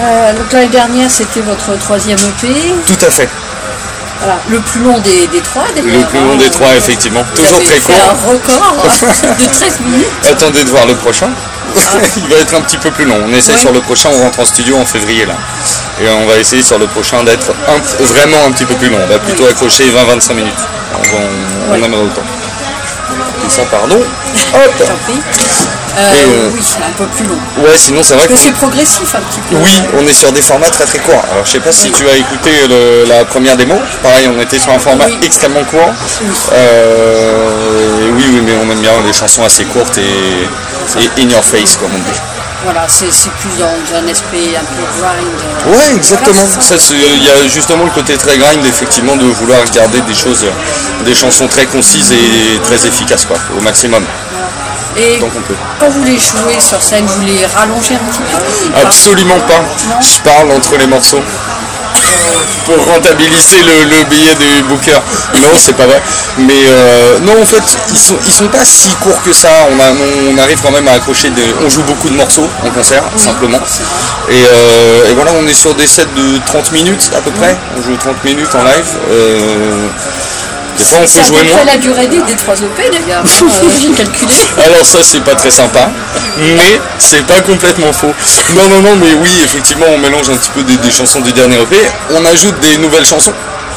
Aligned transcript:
Euh, 0.00 0.32
donc 0.32 0.52
l'année 0.52 0.68
dernière, 0.68 1.10
c'était 1.10 1.40
votre 1.40 1.76
troisième 1.78 2.18
EP. 2.18 2.48
Tout 2.86 3.04
à 3.06 3.10
fait. 3.10 3.28
Voilà, 4.18 4.40
le 4.48 4.60
plus 4.60 4.80
long 4.80 4.98
des, 5.00 5.26
des 5.28 5.40
trois. 5.40 5.64
Le 5.76 5.82
plus 5.82 6.20
long 6.20 6.36
des 6.36 6.50
trois, 6.50 6.74
effectivement. 6.76 7.24
Toujours 7.34 7.60
très 7.62 7.78
court. 7.80 7.94
un 7.94 8.32
record 8.32 8.76
de 9.38 9.46
13 9.46 9.80
minutes. 9.80 10.06
Attendez 10.30 10.64
de 10.64 10.70
voir 10.70 10.86
le 10.86 10.94
prochain. 10.94 11.30
Il 12.16 12.28
va 12.28 12.36
être 12.40 12.54
un 12.54 12.60
petit 12.60 12.78
peu 12.78 12.90
plus 12.90 13.04
long. 13.04 13.20
On 13.26 13.32
essaie 13.32 13.56
sur 13.56 13.72
le 13.72 13.80
prochain, 13.80 14.08
on 14.12 14.22
rentre 14.22 14.40
en 14.40 14.44
studio 14.44 14.76
en 14.76 14.84
février 14.84 15.26
là. 15.26 15.34
Et 16.00 16.08
on 16.08 16.26
va 16.26 16.38
essayer 16.38 16.62
sur 16.62 16.78
le 16.78 16.86
prochain 16.86 17.22
d'être 17.24 17.52
vraiment 17.98 18.44
un 18.46 18.52
petit 18.52 18.64
peu 18.64 18.74
plus 18.74 18.88
long. 18.88 18.98
On 19.02 19.08
va 19.08 19.18
plutôt 19.18 19.46
accrocher 19.46 19.84
20-25 19.90 20.34
minutes. 20.34 20.54
On, 20.94 21.74
on, 21.74 21.82
aimerait 21.82 22.02
autant. 22.02 22.22
Ça, 23.48 23.62
pardon. 23.70 23.96
Hop. 23.96 24.88
Euh, 25.96 26.00
euh, 26.00 26.50
oui, 26.52 26.60
c'est 26.60 26.82
un 26.82 26.90
peu 26.96 27.06
plus 27.06 27.24
long. 27.24 27.38
Ouais, 27.58 27.76
sinon 27.76 28.02
c'est 28.02 28.14
vrai 28.14 28.26
que, 28.26 28.36
c'est 28.36 28.52
progressif 28.52 29.14
un 29.14 29.20
petit 29.20 29.40
peu. 29.40 29.56
Oui, 29.56 29.82
on 29.96 30.04
est 30.06 30.12
sur 30.12 30.32
des 30.32 30.42
formats 30.42 30.70
très 30.70 30.84
très 30.84 30.98
courts. 30.98 31.22
Alors 31.30 31.44
je 31.44 31.52
sais 31.52 31.60
pas 31.60 31.72
si 31.72 31.90
tu 31.92 32.08
as 32.08 32.16
écouté 32.16 32.50
la 33.06 33.24
première 33.24 33.56
démo. 33.56 33.76
Pareil, 34.02 34.28
on 34.36 34.40
était 34.40 34.58
sur 34.58 34.72
un 34.72 34.78
format 34.78 35.06
extrêmement 35.22 35.64
court. 35.64 35.92
Oui. 36.22 36.28
Euh, 36.52 38.10
oui, 38.12 38.24
oui, 38.28 38.40
mais 38.44 38.54
on 38.60 38.70
aime 38.70 38.80
bien 38.80 38.92
les 39.06 39.12
chansons 39.12 39.44
assez 39.44 39.64
courtes 39.66 39.98
et, 39.98 41.00
et 41.00 41.22
in 41.22 41.28
your 41.28 41.44
face, 41.44 41.76
comme 41.76 41.90
on 41.94 41.98
dit. 41.98 42.33
Voilà, 42.64 42.86
c'est 42.88 43.06
plus 43.40 43.56
dans 43.58 43.96
un 43.98 44.06
esprit 44.06 44.56
un 44.56 44.64
peu 44.64 44.82
grind. 44.98 45.76
Ouais, 45.76 45.94
exactement. 45.94 46.46
Il 46.92 47.22
y 47.22 47.30
a 47.30 47.48
justement 47.48 47.84
le 47.84 47.90
côté 47.90 48.16
très 48.16 48.38
grind, 48.38 48.64
effectivement, 48.64 49.16
de 49.16 49.26
vouloir 49.26 49.62
garder 49.72 50.00
des 50.00 50.14
choses, 50.14 50.46
des 51.04 51.14
chansons 51.14 51.46
très 51.46 51.66
concises 51.66 52.12
et 52.12 52.58
très 52.62 52.86
efficaces, 52.86 53.26
quoi, 53.26 53.36
au 53.58 53.60
maximum. 53.60 54.04
Et 54.96 55.18
quand 55.80 55.90
vous 55.90 56.04
les 56.04 56.18
jouez 56.18 56.58
sur 56.60 56.80
scène, 56.80 57.04
vous 57.04 57.22
les 57.22 57.44
rallongez 57.46 57.96
un 57.96 58.04
petit 58.10 58.22
peu? 58.22 58.80
Absolument 58.80 59.40
pas. 59.40 59.64
Je 60.00 60.20
parle 60.20 60.52
entre 60.52 60.76
les 60.78 60.86
morceaux 60.86 61.22
pour 62.64 62.76
rentabiliser 62.86 63.58
le, 63.62 64.04
billet 64.04 64.34
du 64.34 64.62
booker. 64.64 64.98
Non, 65.34 65.48
c'est 65.56 65.76
pas 65.76 65.86
vrai. 65.86 66.02
Mais 66.38 66.64
euh, 66.66 67.18
non, 67.20 67.40
en 67.40 67.44
fait, 67.44 67.62
ils 67.90 67.98
sont, 67.98 68.18
sont 68.22 68.48
pas 68.48 68.64
si 68.64 68.90
courts 68.96 69.22
que 69.22 69.32
ça. 69.32 69.48
On, 69.70 70.38
arrive 70.38 70.60
quand 70.62 70.70
même 70.70 70.88
à 70.88 70.92
accrocher. 70.92 71.30
Des, 71.30 71.54
on 71.64 71.68
joue 71.68 71.82
beaucoup 71.82 72.08
de 72.08 72.16
morceaux 72.16 72.48
en 72.64 72.70
concert, 72.70 73.04
simplement. 73.16 73.60
Euh, 74.30 75.10
et, 75.10 75.14
voilà, 75.14 75.32
on 75.38 75.46
est 75.46 75.54
sur 75.54 75.74
des 75.74 75.86
sets 75.86 76.06
de 76.16 76.38
30 76.46 76.72
minutes 76.72 77.10
à 77.16 77.20
peu 77.20 77.30
près. 77.32 77.56
On 77.76 77.82
joue 77.82 77.96
30 77.96 78.24
minutes 78.24 78.54
en 78.54 78.64
live. 78.64 78.86
Euh, 79.10 79.88
c'est 80.76 80.96
on 80.96 81.00
peut 81.00 81.26
jouer 81.26 81.44
moins. 81.44 81.64
la 81.64 81.76
durée 81.76 82.06
des 82.06 82.18
3 82.18 82.62
OP 82.62 82.76
d'ailleurs, 82.76 83.24
j'ai 83.80 83.90
calculé. 83.90 84.34
Alors 84.58 84.84
ça 84.84 84.98
c'est 85.02 85.22
pas 85.22 85.34
très 85.34 85.50
sympa, 85.50 85.90
mais 86.38 86.80
c'est 86.98 87.26
pas 87.26 87.40
complètement 87.40 87.92
faux. 87.92 88.14
Non 88.54 88.68
non 88.68 88.82
non 88.82 88.96
mais 88.96 89.14
oui 89.14 89.30
effectivement 89.42 89.86
on 89.94 89.98
mélange 89.98 90.30
un 90.30 90.36
petit 90.36 90.50
peu 90.50 90.62
des, 90.62 90.90
chansons 90.90 91.20
du 91.20 91.32
dernier 91.32 91.56
EP, 91.56 91.76
on 92.10 92.24
ajoute 92.24 92.58
des 92.60 92.78
nouvelles 92.78 93.04
chansons. 93.04 93.32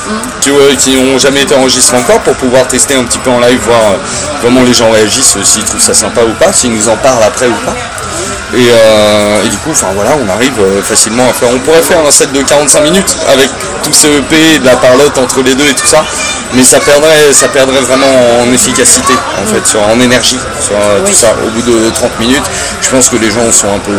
Mm. 0.07 0.11
Tu 0.41 0.51
vois, 0.51 0.75
qui 0.77 0.95
n'ont 0.95 1.17
jamais 1.17 1.41
été 1.41 1.53
enregistrées 1.55 1.97
encore 1.97 2.19
pour 2.21 2.33
pouvoir 2.35 2.65
tester 2.67 2.95
un 2.95 3.03
petit 3.03 3.17
peu 3.19 3.29
en 3.29 3.39
live, 3.39 3.59
voir 3.59 3.81
euh, 3.91 3.97
comment 4.41 4.63
les 4.63 4.73
gens 4.73 4.89
réagissent, 4.89 5.37
s'ils 5.43 5.63
trouvent 5.65 5.81
ça 5.81 5.93
sympa 5.93 6.21
ou 6.23 6.33
pas, 6.33 6.53
s'ils 6.53 6.71
nous 6.71 6.87
en 6.87 6.95
parlent 6.95 7.23
après 7.23 7.47
ou 7.47 7.65
pas. 7.65 7.75
Euh, 8.53 9.43
et, 9.43 9.49
du 9.49 9.57
coup, 9.57 9.71
enfin 9.71 9.87
voilà, 9.93 10.11
on 10.23 10.29
arrive 10.29 10.57
euh, 10.59 10.81
facilement 10.81 11.27
à 11.29 11.33
faire. 11.33 11.49
On 11.53 11.59
pourrait 11.59 11.81
faire 11.81 11.99
un 12.05 12.11
set 12.11 12.31
de 12.31 12.41
45 12.41 12.81
minutes 12.81 13.17
avec 13.27 13.49
tout 13.83 13.93
ce 13.93 14.07
EP, 14.07 14.59
de 14.59 14.65
la 14.65 14.75
parlotte 14.77 15.17
entre 15.17 15.41
les 15.41 15.53
deux 15.53 15.65
et 15.65 15.73
tout 15.73 15.85
ça, 15.85 16.03
mais 16.53 16.63
ça 16.63 16.79
perdrait, 16.79 17.33
ça 17.33 17.49
perdrait 17.49 17.81
vraiment 17.81 18.41
en 18.41 18.51
efficacité, 18.53 19.13
en 19.41 19.45
fait, 19.45 19.65
sur, 19.67 19.81
en 19.81 19.99
énergie, 19.99 20.39
sur 20.61 20.75
euh, 20.75 21.01
tout 21.05 21.13
ça. 21.13 21.35
Au 21.45 21.49
bout 21.49 21.61
de 21.61 21.89
30 21.89 22.19
minutes, 22.19 22.45
je 22.81 22.89
pense 22.89 23.09
que 23.09 23.17
les 23.17 23.31
gens 23.31 23.51
sont 23.51 23.73
un 23.73 23.79
peu 23.79 23.97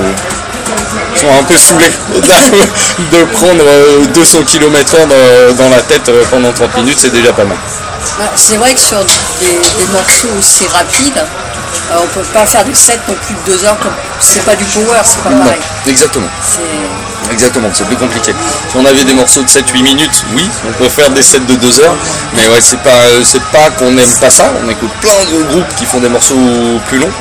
sont 1.17 1.27
un 1.29 1.43
peu 1.43 1.57
saoulés 1.57 1.93
de 3.11 3.25
prendre 3.25 3.65
200 4.13 4.43
km 4.45 4.97
h 4.97 5.55
dans 5.57 5.69
la 5.69 5.81
tête 5.83 6.11
pendant 6.31 6.53
30 6.53 6.77
minutes, 6.77 6.99
c'est 6.99 7.13
déjà 7.13 7.33
pas 7.33 7.45
mal. 7.45 7.57
Bah, 8.19 8.31
c'est 8.37 8.57
vrai 8.57 8.75
que 8.75 8.81
sur 8.81 9.05
des 9.41 9.87
morceaux 9.93 10.29
aussi 10.39 10.67
rapides, 10.69 11.25
on 11.91 11.95
euh, 11.95 11.99
on 12.05 12.07
peut 12.09 12.27
pas 12.33 12.47
faire 12.47 12.65
du 12.65 12.75
7 12.75 13.01
non 13.09 13.15
plus 13.15 13.35
de 13.35 13.57
2 13.59 13.65
heures 13.65 13.79
comme 13.79 13.93
c'est 14.21 14.45
pas 14.45 14.57
du 14.57 14.65
power, 14.65 15.01
c'est 15.03 15.23
pas 15.23 15.31
pareil. 15.31 15.59
exactement. 15.87 16.29
Exactement, 17.31 17.69
c'est 17.73 17.85
plus 17.85 17.97
compliqué. 17.97 18.33
Si 18.71 18.77
on 18.77 18.85
avait 18.87 19.05
des 19.05 19.13
morceaux 19.13 19.43
de 19.43 19.49
7-8 19.49 19.83
minutes, 19.83 20.25
oui, 20.35 20.49
on 20.67 20.73
peut 20.73 20.89
faire 20.89 21.11
des 21.11 21.23
sets 21.23 21.41
de 21.41 21.55
2 21.55 21.81
heures, 21.81 21.97
mais 22.35 22.49
ouais, 22.49 22.61
c'est 22.61 22.81
pas, 22.83 23.05
c'est 23.23 23.43
pas 23.53 23.71
qu'on 23.77 23.91
n'aime 23.91 24.11
pas 24.21 24.31
ça, 24.31 24.53
on 24.65 24.69
écoute 24.69 24.91
plein 25.01 25.25
de 25.33 25.43
groupes 25.45 25.75
qui 25.77 25.85
font 25.85 26.01
des 26.01 26.09
morceaux 26.09 26.37
plus 26.87 26.99
longs, 26.99 27.13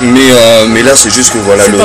mais, 0.00 0.20
euh, 0.20 0.66
mais 0.68 0.82
là 0.82 0.92
c'est 0.94 1.12
juste 1.12 1.32
que 1.32 1.38
voilà 1.38 1.66
le, 1.68 1.78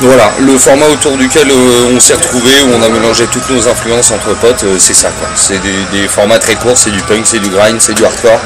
voilà, 0.00 0.30
le 0.38 0.58
format 0.58 0.86
autour 0.86 1.16
duquel 1.16 1.50
euh, 1.50 1.94
on 1.94 2.00
s'est 2.00 2.14
retrouvé, 2.14 2.50
où 2.66 2.74
on 2.78 2.82
a 2.82 2.88
mélangé 2.88 3.26
toutes 3.30 3.48
nos 3.50 3.68
influences 3.68 4.10
entre 4.10 4.34
potes, 4.34 4.64
c'est 4.78 4.94
ça 4.94 5.10
quoi. 5.10 5.28
C'est 5.34 5.60
des, 5.60 6.08
formats 6.08 6.38
très 6.38 6.56
courts, 6.56 6.76
c'est 6.76 6.90
du 6.90 7.00
punk, 7.02 7.24
c'est 7.24 7.38
du 7.38 7.48
grind, 7.48 7.80
c'est 7.80 7.94
du 7.94 8.04
hardcore, 8.04 8.40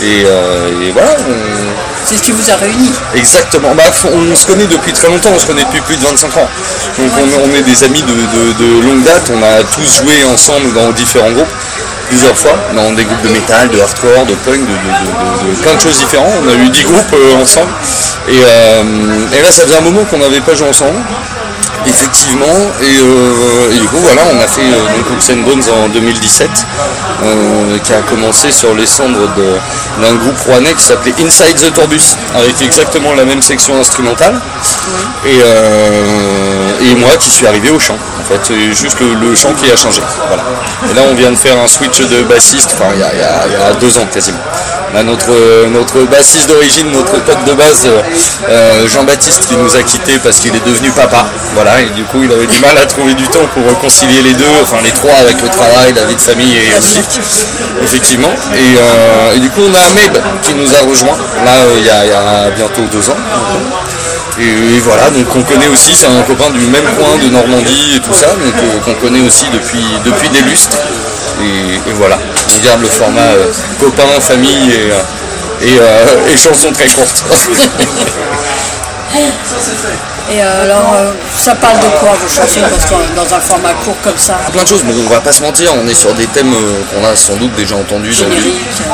et, 0.00 0.24
voilà. 0.92 1.16
C'est 2.04 2.16
ce 2.16 2.22
qui 2.22 2.32
vous 2.32 2.50
a 2.50 2.56
réuni. 2.56 2.90
Exactement. 3.14 3.74
Bah, 3.74 3.84
on 4.04 4.34
se 4.34 4.46
connaît 4.46 4.66
depuis 4.66 4.92
très 4.92 5.08
longtemps, 5.08 5.30
on 5.34 5.38
se 5.38 5.46
connaît 5.46 5.64
depuis 5.64 5.80
plus 5.82 5.96
de 5.96 6.02
25 6.02 6.36
ans. 6.36 6.48
Donc 6.98 7.12
on, 7.44 7.54
est 7.54 7.62
des 7.62 7.84
amis 7.84 8.02
de, 8.02 8.82
longue 8.82 9.02
date, 9.04 9.30
on 9.32 9.42
a 9.42 9.62
tous 9.64 10.02
joué 10.02 10.14
ensemble 10.32 10.72
dans 10.74 10.90
différents 10.92 11.30
groupes 11.30 11.46
plusieurs 12.08 12.36
fois, 12.36 12.58
dans 12.74 12.92
des 12.92 13.04
groupes 13.04 13.22
de 13.22 13.30
métal, 13.30 13.70
de 13.70 13.80
hardcore, 13.80 14.26
de 14.26 14.34
punk, 14.34 14.60
de, 14.60 15.62
plein 15.62 15.74
de 15.74 15.80
choses 15.80 15.96
différentes. 15.96 16.32
On 16.44 16.48
a 16.48 16.54
eu 16.54 16.68
10 16.68 16.84
groupes 16.84 17.14
euh, 17.14 17.40
ensemble. 17.40 17.72
Euh, 18.28 18.41
et, 18.42 19.40
là, 19.40 19.50
ça 19.50 19.62
faisait 19.62 19.78
un 19.78 19.82
moment 19.82 20.04
qu'on 20.04 20.18
n'avait 20.18 20.40
pas 20.40 20.54
joué 20.54 20.68
ensemble 20.68 20.98
effectivement. 21.86 22.46
Euh, 22.46 23.72
et, 23.72 23.78
du 23.78 23.88
coup, 23.88 23.96
voilà, 23.98 24.22
on 24.32 24.40
a 24.40 24.46
fait 24.46 24.62
euh, 24.62 25.42
Bones 25.44 25.62
en 25.84 25.88
2017, 25.88 26.50
euh, 27.24 27.78
qui 27.78 27.92
a 27.92 28.00
commencé 28.02 28.50
sur 28.50 28.74
les 28.74 28.86
cendres 28.86 29.28
d'un 30.00 30.14
groupe 30.14 30.38
rouennais 30.46 30.74
qui 30.74 30.82
s'appelait 30.82 31.14
Inside 31.20 31.56
the 31.56 31.72
Tourbus, 31.72 32.16
avec 32.34 32.60
exactement 32.60 33.14
la 33.14 33.24
même 33.24 33.42
section 33.42 33.78
instrumentale. 33.78 34.40
Et, 35.24 35.38
et 36.84 36.94
moi 36.96 37.16
qui 37.18 37.30
suis 37.30 37.46
arrivé 37.46 37.70
au 37.70 37.78
chant, 37.78 37.98
en 38.20 38.24
fait, 38.24 38.40
c'est 38.42 38.72
juste 38.72 38.98
le, 39.00 39.34
chant 39.34 39.52
qui 39.54 39.70
a 39.70 39.76
changé. 39.76 40.00
Voilà. 40.28 40.44
Et 40.90 40.94
là, 40.94 41.02
on 41.10 41.14
vient 41.14 41.30
de 41.30 41.38
faire 41.38 41.58
un 41.58 41.66
switch 41.66 42.00
de 42.00 42.22
bassiste, 42.22 42.76
enfin, 42.78 42.90
il 42.94 43.00
y, 43.00 43.02
a, 43.04 43.72
deux 43.80 43.96
ans 43.98 44.06
quasiment. 44.12 44.38
Notre, 44.94 45.68
notre 45.68 46.02
bassiste 46.04 46.48
d'origine, 46.48 46.90
notre 46.92 47.18
pote 47.22 47.44
de 47.46 47.52
base, 47.54 47.88
Jean-Baptiste, 48.86 49.46
qui 49.46 49.56
nous 49.56 49.74
a 49.76 49.82
quittés 49.82 50.18
parce 50.22 50.40
qu'il 50.40 50.54
est 50.54 50.64
devenu 50.64 50.90
papa. 50.90 51.26
Voilà, 51.54 51.80
et 51.80 51.90
du 51.90 52.04
coup 52.04 52.22
il 52.22 52.32
avait 52.32 52.46
du 52.46 52.60
mal 52.60 52.76
à 52.78 52.86
trouver 52.86 53.14
du 53.14 53.26
temps 53.28 53.46
pour 53.52 53.66
réconcilier 53.66 54.22
les 54.22 54.34
deux, 54.34 54.44
enfin 54.62 54.78
les 54.82 54.90
trois 54.90 55.14
avec 55.20 55.40
le 55.42 55.48
travail, 55.48 55.92
la 55.94 56.04
vie 56.04 56.14
de 56.14 56.20
famille 56.20 56.56
et 56.56 56.78
aussi, 56.78 57.00
effectivement. 57.82 58.32
Euh, 58.54 59.34
et, 59.34 59.40
du 59.40 59.50
coup 59.50 59.60
on 59.68 59.74
a 59.74 59.80
Ahmed 59.90 60.22
qui 60.42 60.54
nous 60.54 60.74
a 60.74 60.80
rejoint 60.88 61.16
là 61.44 61.52
euh, 61.64 61.78
il 61.78 61.86
y, 61.86 61.90
a, 61.90 62.50
bientôt 62.50 62.82
deux 62.90 63.10
ans. 63.10 63.16
Et, 64.38 64.80
voilà, 64.80 65.10
donc 65.10 65.26
on 65.36 65.42
connaît 65.42 65.68
aussi, 65.68 65.94
c'est 65.94 66.06
un 66.06 66.22
copain 66.22 66.50
du 66.50 66.66
même 66.66 66.84
coin 66.96 67.18
de 67.22 67.28
Normandie 67.28 67.96
et 67.96 68.00
tout 68.00 68.14
ça, 68.14 68.28
donc 68.28 68.54
euh, 68.62 68.78
qu'on 68.84 68.94
connaît 68.94 69.20
aussi 69.20 69.44
depuis, 69.52 69.84
depuis 70.04 70.28
des 70.30 70.42
lustres. 70.42 70.78
Et, 71.42 71.92
voilà, 71.94 72.18
on 72.18 72.64
garde 72.64 72.80
le 72.80 72.88
format 72.88 73.32
copain, 73.80 74.20
famille 74.20 74.72
et, 75.62 75.76
et, 76.30 76.36
chansons 76.36 76.72
très 76.72 76.86
courtes. 76.88 77.24
Et 80.30 80.40
euh, 80.40 80.64
alors, 80.64 80.94
euh, 80.94 81.12
ça 81.36 81.54
parle 81.54 81.78
de 81.78 81.88
quoi 81.98 82.10
vos 82.12 82.28
chansons 82.28 82.60
dans, 83.16 83.34
un 83.34 83.40
format 83.40 83.72
court 83.84 83.96
comme 84.02 84.16
ça? 84.16 84.34
Plein 84.52 84.62
de 84.62 84.68
choses, 84.68 84.82
mais 84.84 84.94
on 84.94 85.08
va 85.10 85.20
pas 85.20 85.32
se 85.32 85.42
mentir, 85.42 85.72
on 85.74 85.86
est 85.88 85.94
sur 85.94 86.14
des 86.14 86.26
thèmes 86.26 86.52
euh, 86.52 86.80
qu'on 86.90 87.04
a 87.04 87.16
sans 87.16 87.34
doute 87.36 87.52
déjà 87.56 87.76
entendus 87.76 88.14
dans 88.14 88.28
du, 88.28 88.52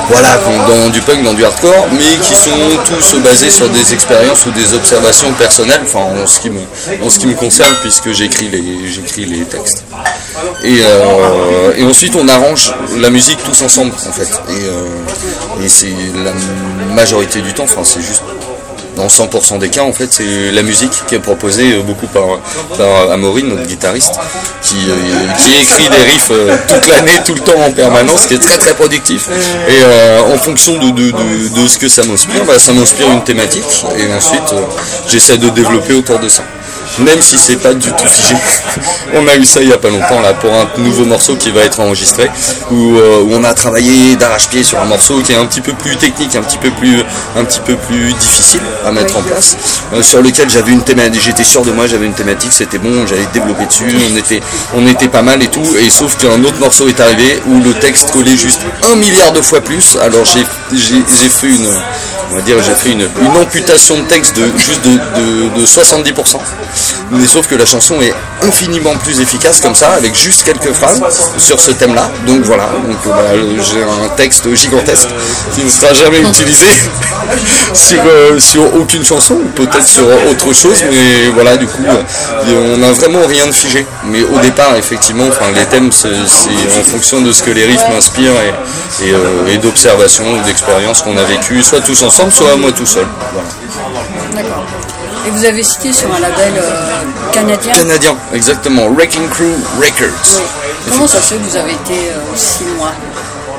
voilà, 0.09 0.29
dans 0.67 0.89
du 0.89 1.01
punk, 1.03 1.23
dans 1.23 1.35
du 1.35 1.45
hardcore, 1.45 1.89
mais 1.93 2.17
qui 2.23 2.35
sont 2.35 2.51
tous 2.87 3.19
basés 3.21 3.51
sur 3.51 3.69
des 3.69 3.93
expériences 3.93 4.47
ou 4.47 4.51
des 4.53 4.73
observations 4.75 5.31
personnelles, 5.33 5.83
enfin 5.85 6.01
en 6.01 6.27
ce 6.27 6.41
qui 6.41 6.51
me, 6.51 6.61
en 7.05 7.11
ce 7.11 7.19
qui 7.19 7.27
me 7.27 7.35
concerne, 7.35 7.75
puisque 7.83 8.13
j'écris 8.13 8.49
les, 8.49 8.91
j'écris 8.91 9.27
les 9.27 9.45
textes. 9.45 9.85
Et, 10.65 10.79
et, 11.77 11.85
ensuite 11.85 12.15
on 12.17 12.27
arrange 12.29 12.75
la 12.99 13.11
musique 13.11 13.43
tous 13.43 13.63
ensemble 13.63 13.93
en 13.93 14.13
fait. 14.13 14.41
Et, 14.49 15.65
et 15.65 15.69
c'est 15.69 15.93
la 16.25 16.33
majorité 16.95 17.41
du 17.41 17.53
temps, 17.53 17.65
enfin 17.65 17.83
c'est 17.85 18.01
juste 18.01 18.23
dans 18.99 19.07
100% 19.07 19.59
des 19.61 19.69
cas, 19.71 19.83
en 19.83 19.93
fait, 19.93 20.13
c'est 20.13 20.51
la 20.51 20.63
musique 20.63 20.91
qui 21.07 21.15
est 21.15 21.21
proposée 21.21 21.75
euh, 21.75 21.83
beaucoup 21.83 22.09
par, 22.09 22.41
par 22.77 23.17
notre 23.17 23.67
guitariste, 23.67 24.15
qui, 24.61 24.75
euh, 24.89 25.61
écrit 25.61 25.89
des 25.89 26.13
riffs 26.13 26.33
euh, 26.33 26.57
toute 26.67 26.89
l'année, 26.89 27.13
tout 27.25 27.35
le 27.35 27.41
temps 27.41 27.61
en 27.61 27.71
permanence, 27.71 28.27
qui 28.27 28.35
est 28.35 28.39
très 28.39 28.59
très 28.59 28.75
productif. 28.75 29.29
Et 29.69 30.33
en 30.33 30.37
fonction 30.37 30.75
de, 30.79 31.67
ce 31.69 31.79
que 31.79 31.89
ça 31.89 32.03
m'inspire, 32.05 32.45
bah, 32.45 32.59
ça 32.59 32.73
m'inspire 32.73 33.11
une 33.13 33.23
thématique, 33.23 33.85
et 33.97 34.13
ensuite 34.13 34.55
j'essaie 35.07 35.39
de 35.39 35.49
développer 35.51 35.95
autour 35.95 36.19
de 36.19 36.29
ça. 36.29 36.43
Même 37.01 37.21
si 37.21 37.39
c'est 37.39 37.57
pas 37.57 37.75
du 37.75 37.91
tout 37.93 38.07
figé. 38.07 38.35
on 39.15 39.27
a 39.29 39.37
eu 39.37 39.45
ça 39.45 39.61
il 39.63 39.69
y 39.69 39.73
a 39.73 39.79
pas 39.79 39.89
longtemps 39.89 40.21
là 40.21 40.35
pour 40.35 40.53
un 40.53 40.69
nouveau 40.79 41.05
morceau 41.05 41.37
qui 41.37 41.51
va 41.51 41.63
être 41.63 41.81
enregistré, 41.81 42.31
où, 42.71 42.97
euh, 42.97 43.23
où 43.23 43.33
on 43.33 43.45
a 43.45 43.55
travaillé 43.55 44.17
d'arrache-pied 44.17 44.63
sur 44.63 44.81
un 44.81 44.85
morceau 44.85 45.21
qui 45.21 45.33
est 45.33 45.37
un 45.37 45.47
petit 45.47 45.61
peu 45.61 45.73
plus 45.73 45.97
technique, 45.97 46.35
un 46.37 46.43
petit 46.43 46.59
peu 46.59 46.71
plus, 46.71 47.03
un 47.37 47.45
petit 47.45 47.61
peu 47.61 47.77
plus 47.77 48.13
difficile 48.15 48.61
à 48.85 48.91
mettre 48.91 49.17
en 49.17 49.23
place, 49.23 49.57
euh, 49.95 50.03
sur 50.03 50.23
lequel 50.23 50.49
j'avais 50.51 50.73
une 50.73 50.83
thématique, 50.83 51.23
j'étais 51.25 51.45
sûr 51.45 51.63
de 51.63 51.73
moi, 51.73 51.87
j'avais 51.87 52.07
une 52.07 52.15
thématique, 52.15 52.53
c'était 52.53 52.79
bon, 52.79 53.07
j'allais 53.07 53.29
développer 53.33 53.67
dessus, 53.67 53.89
on 54.13 54.17
était, 54.17 54.41
on 54.75 54.87
était 54.87 55.09
pas 55.09 55.23
mal 55.23 55.43
et 55.43 55.49
tout, 55.49 55.65
et 55.79 55.91
sauf 55.91 56.17
qu'un 56.17 56.43
autre 56.45 56.59
morceau 56.61 56.89
est 56.89 57.01
arrivé 57.01 57.41
où 57.47 57.61
le 57.61 57.75
texte 57.75 58.11
collait 58.11 58.37
juste 58.37 58.61
un 58.91 58.97
milliard 58.97 59.33
de 59.33 59.41
fois 59.41 59.61
plus, 59.61 59.97
alors 60.01 60.25
j'ai 60.25 61.29
fait 61.29 61.49
une 61.49 61.69
on 62.31 62.37
va 62.37 62.43
dire 62.43 62.57
j'ai 62.63 62.75
fait 62.75 62.93
une, 62.93 63.09
amputation 63.37 63.97
de 63.97 64.03
texte 64.03 64.37
de 64.37 64.45
juste 64.57 64.85
de, 64.85 64.91
de, 64.91 65.61
de 65.61 65.67
70%. 65.67 66.39
Mais 67.11 67.27
sauf 67.27 67.47
que 67.47 67.55
la 67.55 67.65
chanson 67.65 68.01
est 68.03 68.13
infiniment 68.43 68.95
plus 68.97 69.21
efficace 69.21 69.61
comme 69.61 69.75
ça, 69.75 69.93
avec 69.93 70.15
juste 70.15 70.45
quelques 70.45 70.73
phrases 70.73 71.01
sur 71.39 71.59
ce 71.59 71.71
thème-là. 71.71 72.11
Donc 72.27 72.43
voilà, 72.43 72.69
donc 72.87 72.99
voilà, 73.05 73.31
j'ai 73.35 73.83
un 73.83 74.09
texte 74.17 74.53
gigantesque 74.55 75.09
qui 75.55 75.65
ne 75.65 75.71
sera 75.71 75.93
jamais 75.95 76.21
utilisé 76.21 76.67
sur, 77.75 78.03
euh, 78.05 78.39
sur 78.39 78.75
aucune 78.77 79.05
chanson, 79.05 79.39
peut-être 79.55 79.87
sur 79.87 80.05
autre 80.31 80.53
chose, 80.53 80.85
mais 80.91 81.31
voilà, 81.35 81.57
du 81.57 81.67
coup, 81.67 81.85
euh, 81.87 82.75
on 82.75 82.79
n'a 82.79 82.93
vraiment 82.93 83.27
rien 83.27 83.47
de 83.47 83.53
figé. 83.53 83.87
Mais 84.05 84.23
au 84.23 84.39
départ, 84.41 84.77
effectivement, 84.77 85.29
les 85.55 85.65
thèmes, 85.67 85.91
c'est 85.93 86.09
en 86.79 86.85
fonction 86.85 87.21
de 87.21 87.33
ce 87.33 87.43
que 87.43 87.51
les 87.51 87.65
riffs 87.65 87.89
m'inspirent 87.91 88.33
et, 88.33 89.07
et, 89.07 89.13
euh, 89.13 89.53
et 89.53 89.59
d'observations 89.59 90.43
d'expériences 90.45 91.03
qu'on 91.03 91.17
a 91.17 91.25
vécues, 91.25 91.63
soit 91.63 91.81
tous 91.81 92.03
ensemble, 92.03 92.18
soit 92.31 92.57
moi 92.57 92.73
tout 92.73 92.87
seul. 92.87 93.07
Voilà. 93.33 93.49
D'accord. 94.35 94.65
Et 95.27 95.31
vous 95.31 95.45
avez 95.45 95.63
cité 95.63 95.93
sur 95.93 96.13
un 96.15 96.21
label 96.21 96.53
euh, 96.57 97.33
canadien 97.33 97.73
Canadien, 97.73 98.17
exactement. 98.33 98.89
Wrecking 98.91 99.29
Crew 99.29 99.53
Records. 99.79 100.09
Oui. 100.37 100.43
Comment 100.91 101.07
ça 101.07 101.21
se 101.21 101.35
fait 101.35 101.37
que 101.37 101.45
vous 101.51 101.57
avez 101.57 101.73
été 101.73 101.93
euh, 101.95 102.19
si 102.37 102.65
loin 102.77 102.93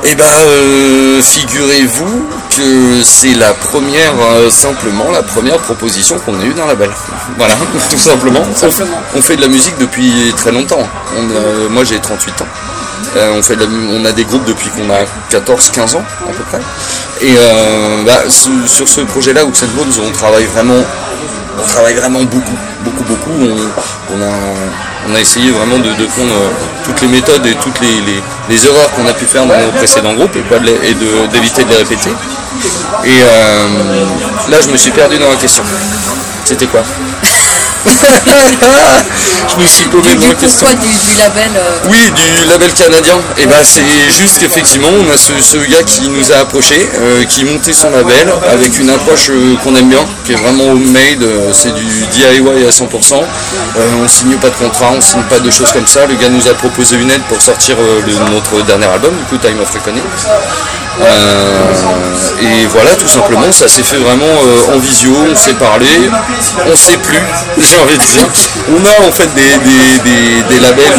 Eh 0.04 0.16
ben, 0.16 0.24
euh, 0.48 1.22
figurez-vous 1.22 2.26
que 2.56 3.02
c'est 3.04 3.36
la 3.36 3.54
première, 3.54 4.14
euh, 4.20 4.50
simplement, 4.50 5.12
la 5.12 5.22
première 5.22 5.58
proposition 5.58 6.18
qu'on 6.20 6.40
a 6.40 6.44
eue 6.44 6.54
d'un 6.54 6.66
label. 6.66 6.90
Voilà, 7.38 7.54
tout 7.90 8.00
simplement. 8.00 8.42
Simplement. 8.56 8.98
On, 9.14 9.20
on 9.20 9.22
fait 9.22 9.36
de 9.36 9.42
la 9.42 9.48
musique 9.50 9.78
depuis 9.78 10.34
très 10.38 10.52
longtemps. 10.52 10.88
On, 11.18 11.30
euh, 11.30 11.70
moi, 11.70 11.84
j'ai 11.84 12.00
38 12.00 12.42
ans. 12.42 12.48
Euh, 13.16 13.42
on, 13.92 14.06
a 14.06 14.12
des 14.12 14.24
groupes 14.24 14.46
depuis 14.46 14.70
qu'on 14.70 14.90
a 14.90 15.04
14-15 15.32 15.98
ans 15.98 16.04
à 16.28 16.32
peu 16.32 16.44
près. 16.44 16.60
Et 17.22 17.34
euh, 17.38 18.04
bah, 18.06 18.24
sur, 18.30 18.88
ce 18.88 19.02
projet-là, 19.02 19.46
Hooks 19.46 19.64
and 19.64 19.76
Bones, 19.78 20.06
on 20.08 20.12
travaille 20.12 20.46
vraiment, 20.46 20.82
on 21.58 21.68
travaille 21.68 21.96
vraiment 21.96 22.22
beaucoup, 22.24 22.58
beaucoup, 22.84 23.04
beaucoup. 23.04 23.32
On, 24.12 25.16
a, 25.16 25.20
essayé 25.20 25.52
vraiment 25.52 25.80
de, 25.80 25.90
prendre 26.06 26.32
euh, 26.34 26.50
toutes 26.86 27.02
les 27.02 27.08
méthodes 27.08 27.46
et 27.46 27.56
toutes 27.56 27.80
les, 27.82 28.66
erreurs 28.68 28.92
qu'on 28.92 29.08
a 29.08 29.14
pu 29.14 29.26
faire 29.26 29.46
dans 29.46 29.58
nos 29.58 29.72
précédents 29.72 30.14
groupes 30.14 30.36
et, 30.36 30.90
et 30.90 30.94
de- 30.94 31.28
d'éviter 31.32 31.64
de, 31.64 31.70
les 31.70 31.78
répéter. 31.78 32.12
Et 33.06 33.20
là, 34.52 34.58
je 34.62 34.70
me 34.70 34.78
suis 34.78 34.92
perdu 34.92 35.18
dans 35.18 35.30
la 35.30 35.36
question. 35.36 35.64
C'était 36.46 36.68
quoi? 36.68 36.82
Je 39.50 39.62
me 39.62 39.68
suis 39.68 39.86
Du, 39.86 39.92
dans 39.96 40.02
du 40.02 40.18
du, 40.18 41.18
label 41.18 41.52
euh, 41.56 41.80
Oui, 41.90 42.12
du 42.12 42.46
label 42.46 42.74
canadien. 42.74 43.18
Et 43.38 43.46
ben 43.46 43.56
c'est 43.64 43.82
juste 44.12 44.40
qu'effectivement, 44.40 44.90
on 45.00 45.10
a 45.12 45.18
ce, 45.18 45.42
ce 45.42 45.58
gars 45.58 45.84
qui 45.84 46.10
nous 46.10 46.32
a 46.32 46.38
approché, 46.40 46.90
euh, 47.00 47.24
qui 47.26 47.46
montait 47.46 47.74
son 47.74 47.90
label 47.90 48.32
avec 48.52 48.78
une 48.80 48.90
approche 48.90 49.30
euh, 49.30 49.56
qu'on 49.64 49.76
aime 49.76 49.90
bien, 49.90 50.06
qui 50.26 50.34
est 50.34 50.36
vraiment 50.36 50.72
homemade. 50.72 51.26
c'est 51.54 51.74
du 51.74 51.84
DIY 51.84 52.66
à 52.68 52.70
100%. 52.70 53.14
Euh, 53.16 53.24
on 54.04 54.08
signe 54.08 54.36
pas 54.38 54.50
de 54.50 54.56
contrat, 54.56 54.92
on 54.96 55.02
signe 55.02 55.24
pas 55.24 55.40
de 55.40 55.50
choses 55.50 55.72
comme 55.72 55.88
ça. 55.88 56.06
Le 56.06 56.16
gars 56.16 56.30
nous 56.30 56.48
a 56.48 56.54
proposé 56.54 56.96
une 56.98 57.10
aide 57.12 57.24
pour 57.24 57.42
sortir 57.42 57.76
le- 57.80 58.32
notre 58.34 58.62
dernier 58.66 58.86
album, 58.88 59.16
du 59.18 59.24
coup 59.26 59.38
Time 59.38 59.60
of 59.62 59.72
Reckoning. 59.72 60.04
Euh, 61.02 61.74
et 62.42 62.66
voilà, 62.68 62.94
tout 62.96 63.08
simplement, 63.08 63.52
ça 63.52 63.68
s'est 63.70 63.84
fait 63.84 63.98
vraiment 63.98 64.26
euh, 64.26 64.76
en 64.76 64.80
visio, 64.80 65.12
on 65.32 65.36
s'est 65.36 65.54
parlé, 65.54 65.88
on 66.70 66.76
sait 66.76 66.98
plus, 66.98 67.18
envie 67.78 67.98
de 67.98 68.04
dire. 68.04 68.28
On 68.70 68.86
a 68.86 69.08
en 69.08 69.12
fait 69.12 69.30
des, 69.36 69.42
des, 69.42 70.44
des, 70.50 70.60
labels 70.60 70.94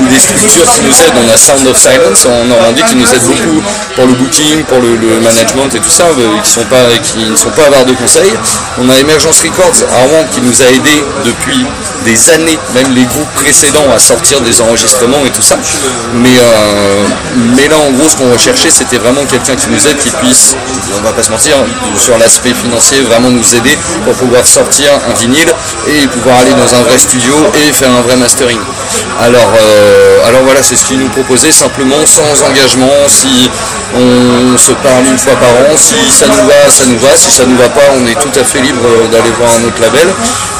ou 0.00 0.06
des, 0.08 0.18
structures 0.18 0.66
qui 0.70 0.82
nous 0.82 1.02
aident. 1.02 1.18
On 1.26 1.32
a 1.32 1.36
Sound 1.36 1.66
of 1.66 1.76
Silence 1.76 2.26
en 2.26 2.44
Normandie 2.44 2.82
qui 2.88 2.96
nous 2.96 3.06
aide 3.06 3.22
beaucoup 3.26 3.62
pour 3.94 4.06
le 4.06 4.14
booking, 4.14 4.64
pour 4.64 4.78
le, 4.80 5.20
management 5.20 5.74
et 5.74 5.80
tout 5.80 5.90
ça, 5.90 6.04
euh, 6.04 6.40
qui, 6.42 6.50
sont 6.50 6.64
pas, 6.64 6.82
qui 7.02 7.30
ne 7.30 7.36
sont 7.36 7.50
pas 7.50 7.66
avares 7.66 7.84
de 7.84 7.94
conseils. 7.94 8.32
On 8.78 8.88
a 8.88 8.98
Emergence 8.98 9.42
Records 9.42 9.88
à 9.92 10.06
Rouen 10.06 10.24
qui 10.30 10.40
nous 10.40 10.62
a 10.62 10.66
aidés 10.70 11.04
depuis 11.24 11.66
des 12.04 12.30
années, 12.30 12.58
même 12.74 12.92
les 12.94 13.04
groupes 13.04 13.32
précédents, 13.34 13.86
à 13.94 13.98
sortir 13.98 14.40
des 14.40 14.60
enregistrements 14.60 15.24
et 15.24 15.30
tout 15.30 15.42
ça. 15.42 15.56
Mais, 16.14 16.28
euh, 16.28 17.06
mais 17.56 17.68
là, 17.68 17.76
en 17.78 17.90
gros, 17.92 18.08
ce 18.08 18.16
qu'on 18.16 18.30
recherchait, 18.32 18.70
c'était 18.70 18.98
vraiment 18.98 19.24
quelqu'un 19.24 19.54
qui 19.56 19.68
nous 19.68 19.86
aide, 19.86 19.98
qui 19.98 20.10
puisse, 20.10 20.56
on 20.98 21.02
va 21.02 21.12
pas 21.12 21.22
se 21.22 21.30
mentir, 21.30 21.56
sur 21.96 22.18
l'aspect 22.18 22.54
financier, 22.54 23.00
vraiment 23.02 23.30
nous 23.30 23.54
aider 23.54 23.76
pour 24.04 24.14
pouvoir 24.14 24.44
sortir 24.44 24.90
un 25.08 25.14
vinyle 25.20 25.52
et 25.86 26.06
pouvoir 26.12 26.38
aller 26.40 26.52
dans 26.52 26.74
un 26.76 26.82
vrai 26.82 26.98
studio 26.98 27.34
et 27.54 27.72
faire 27.72 27.90
un 27.90 28.02
vrai 28.02 28.16
mastering. 28.16 28.58
Alors, 29.20 29.52
euh, 29.60 30.28
alors 30.28 30.42
voilà, 30.44 30.62
c'est 30.62 30.76
ce 30.76 30.84
qu'ils 30.84 30.98
nous 30.98 31.08
proposaient, 31.08 31.52
simplement 31.52 31.96
sans 32.06 32.46
engagement, 32.46 32.92
si 33.08 33.50
on 33.94 34.58
se 34.58 34.72
parle 34.72 35.04
une 35.10 35.18
fois 35.18 35.34
par 35.36 35.50
an, 35.50 35.76
si 35.76 36.10
ça 36.10 36.26
nous 36.28 36.46
va, 36.46 36.68
ça 36.68 36.86
nous 36.86 36.98
va, 36.98 37.14
si 37.16 37.30
ça 37.30 37.44
nous 37.46 37.56
va 37.56 37.68
pas, 37.68 37.88
on 37.96 38.06
est 38.06 38.18
tout 38.20 38.32
à 38.38 38.44
fait 38.44 38.60
libre 38.60 38.82
d'aller 39.10 39.30
voir 39.38 39.50
un 39.54 39.64
autre 39.64 39.80
label. 39.80 40.08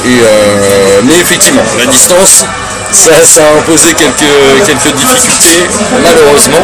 Et, 0.04 0.08
euh, 0.08 1.00
mais 1.04 1.14
effectivement, 1.20 1.62
la 1.78 1.86
distance, 1.86 2.44
ça, 2.92 3.12
ça 3.24 3.40
a 3.42 3.58
imposé 3.58 3.94
quelques, 3.94 4.32
quelques 4.66 4.94
difficultés, 4.94 5.68
malheureusement. 6.02 6.62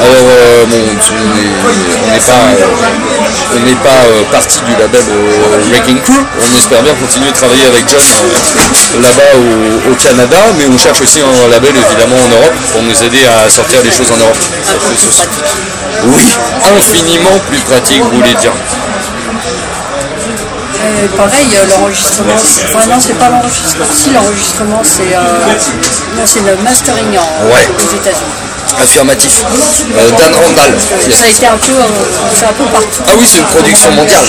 Alors, 0.00 0.24
euh, 0.26 0.64
bon, 0.66 0.76
on 0.76 2.12
n'est 2.12 2.18
pas, 2.20 2.32
euh, 2.32 3.56
on 3.56 3.60
n'est 3.60 3.74
pas 3.82 4.00
euh, 4.08 4.24
parti 4.32 4.60
du 4.60 4.72
label 4.72 5.04
euh, 5.10 5.70
Wrecking 5.70 6.00
Crew. 6.02 6.24
On 6.40 6.56
espère 6.56 6.82
bien 6.82 6.94
continuer 6.94 7.28
de 7.30 7.36
travailler 7.36 7.66
avec 7.66 7.84
John 7.88 8.02
là-bas 9.00 9.32
au, 9.36 9.92
au 9.92 9.94
Canada, 9.96 10.38
mais 10.58 10.66
on 10.72 10.78
cherche 10.78 11.00
aussi 11.02 11.20
un 11.20 11.48
label 11.50 11.72
évidemment 11.76 12.16
en 12.16 12.28
Europe 12.40 12.54
pour 12.72 12.82
nous 12.82 13.02
aider 13.04 13.24
à 13.26 13.48
sortir 13.48 13.80
les 13.84 13.90
choses 13.90 14.10
en 14.12 14.18
Europe. 14.22 14.36
Ça 14.64 14.72
fait 14.80 16.06
Oui, 16.06 16.24
infiniment 16.76 17.38
plus 17.50 17.60
pratique, 17.60 18.02
vous 18.02 18.16
voulez 18.16 18.34
dire. 18.34 18.52
Euh, 20.86 21.08
pareil, 21.16 21.48
euh, 21.56 21.66
l'enregistrement, 21.80 22.38
c'est- 22.38 22.64
enfin 22.74 22.86
non, 22.88 22.98
c'est 23.04 23.18
pas 23.18 23.28
l'enregistrement, 23.28 23.84
si 23.92 24.10
l'enregistrement, 24.10 24.80
c'est 24.84 25.14
euh, 25.16 26.50
le 26.56 26.62
mastering 26.62 27.10
en, 27.18 27.46
Ouais. 27.46 27.66
aux 27.76 27.96
États-Unis. 27.96 28.36
Affirmatif. 28.78 29.42
Euh, 29.42 30.10
Dan 30.18 30.34
Randall. 30.34 30.74
Ça 31.10 31.24
a 31.24 31.28
été 31.28 31.46
un 31.46 31.56
peu, 31.56 31.72
un 31.80 32.52
peu 32.52 32.64
partout. 32.64 33.02
Ah 33.06 33.12
oui, 33.18 33.24
c'est 33.26 33.38
une 33.38 33.44
production 33.46 33.90
mondiale, 33.92 34.20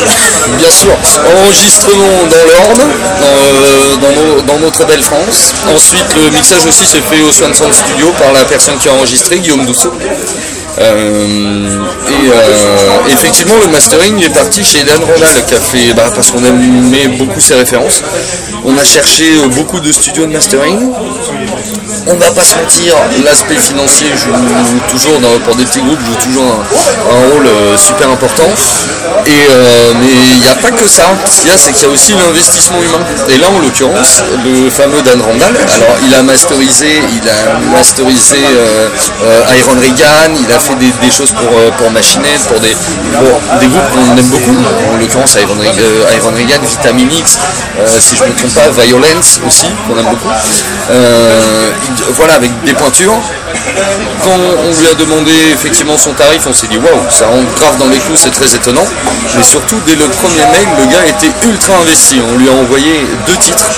bien 0.58 0.70
sûr. 0.70 0.96
Enregistrement 1.38 2.24
dans 2.30 2.46
l'Orne, 2.54 2.84
dans, 3.22 4.08
dans, 4.08 4.14
nos- 4.22 4.42
dans 4.42 4.60
notre 4.60 4.86
belle 4.86 5.02
France. 5.02 5.54
Ensuite, 5.68 6.16
le 6.24 6.30
mixage 6.32 6.66
aussi 6.66 6.86
s'est 6.86 7.02
fait 7.02 7.22
au 7.22 7.32
Sound 7.32 7.54
Studio 7.74 8.12
par 8.20 8.32
la 8.32 8.46
personne 8.46 8.78
qui 8.78 8.88
a 8.90 8.94
enregistré, 8.94 9.40
Guillaume 9.40 9.66
Dousseau. 9.66 9.92
Euh, 10.80 11.70
et 12.10 12.32
euh, 12.32 13.12
effectivement, 13.12 13.56
le 13.64 13.72
mastering 13.72 14.24
est 14.24 14.30
parti 14.30 14.64
chez 14.64 14.84
Dan 14.84 15.02
Ronald 15.04 15.46
qui 15.46 15.56
a 15.56 15.60
fait, 15.60 15.94
bah, 15.96 16.04
parce 16.14 16.30
qu'on 16.32 16.44
aimait 16.44 17.08
beaucoup 17.18 17.40
ses 17.40 17.56
références. 17.56 18.04
On 18.64 18.78
a 18.78 18.84
cherché 18.84 19.24
euh, 19.44 19.48
beaucoup 19.48 19.80
de 19.80 19.92
studios 19.92 20.26
de 20.28 20.34
mastering. 20.34 20.78
On 22.10 22.16
va 22.16 22.32
pas 22.32 22.44
se 22.44 22.56
mentir, 22.56 22.96
l'aspect 23.26 23.58
financier 23.58 24.08
joue 24.16 24.80
toujours, 24.90 25.20
dans- 25.20 25.40
pour 25.44 25.56
des 25.56 25.66
petits 25.66 25.82
groupes, 25.82 26.00
joue 26.06 26.16
toujours 26.30 26.44
un, 26.46 27.16
un 27.16 27.32
rôle 27.34 27.48
super 27.78 28.10
important. 28.12 28.48
Et, 29.26 29.30
euh, 29.30 29.94
mais 30.00 30.14
il 30.36 30.40
n'y 30.40 30.48
a 30.48 30.56
pas 30.56 30.72
que 30.72 30.88
ça. 30.88 31.04
Ce 31.26 31.42
qu'il 31.42 31.50
y 31.52 31.54
a, 31.54 31.58
c'est 31.58 31.74
qu'il 31.74 31.84
y 31.84 31.86
a 31.86 31.90
aussi 31.90 32.14
l'investissement 32.14 32.78
humain. 32.82 33.04
Et 33.28 33.38
là, 33.40 33.48
en 33.50 33.60
l'occurrence, 33.60 34.24
le 34.46 34.70
fameux 34.70 35.02
Dan 35.02 35.20
Randall, 35.22 35.56
alors 35.58 35.96
il 36.08 36.16
a 36.16 36.22
masterisé, 36.24 36.88
il 37.12 37.28
a 37.30 37.60
masterisé 37.76 38.38
euh, 38.56 38.88
euh, 39.26 39.58
Iron 39.60 39.76
Regan, 39.76 40.32
il 40.48 40.52
a 40.54 40.60
des, 40.76 40.92
choses 41.10 41.32
pour, 41.32 41.48
euh, 41.48 41.72
pour 41.78 41.90
Machinette, 41.92 42.46
pour 42.48 42.60
des, 42.60 42.76
pour 42.76 43.60
des 43.60 43.68
groupes 43.68 43.90
qu'on 43.92 44.18
aime 44.18 44.30
beaucoup. 44.30 44.58
En 44.94 44.98
l'occurrence, 44.98 45.38
Iron, 45.42 45.58
euh, 45.60 46.18
Iron 46.18 46.32
Vitamin 46.32 47.10
X, 47.12 47.40
euh, 47.80 47.86
si 48.00 48.16
je 48.16 48.24
ne 48.24 48.30
me 48.30 48.36
trompe 48.36 48.54
pas, 48.54 48.84
Violence 48.84 49.40
aussi, 49.46 49.68
qu'on 49.88 49.98
aime 49.98 50.06
beaucoup. 50.10 50.30
Voilà, 52.16 52.34
avec 52.36 52.52
des 52.64 52.74
pointures. 52.74 53.18
Quand 54.24 54.32
on 54.34 54.82
lui 54.82 54.88
a 54.88 54.96
demandé 54.96 55.32
effectivement 55.54 55.98
son 55.98 56.12
tarif, 56.14 56.46
on 56.48 56.54
s'est 56.54 56.68
dit 56.68 56.78
waouh, 56.78 57.02
ça 57.10 57.28
rentre 57.28 57.54
grave 57.54 57.78
dans 57.78 57.88
les 57.88 57.98
clous, 58.00 58.16
c'est 58.18 58.32
très 58.32 58.54
étonnant. 58.54 58.86
Mais 59.36 59.44
surtout, 59.44 59.80
dès 59.86 59.96
le 59.96 60.08
premier 60.08 60.46
mail, 60.52 60.68
le 60.80 60.86
gars 60.92 61.06
était 61.08 61.32
ultra 61.48 61.76
investi. 61.82 62.20
On 62.22 62.38
lui 62.38 62.50
a 62.50 62.54
envoyé 62.54 63.06
deux 63.26 63.38
titres 63.38 63.70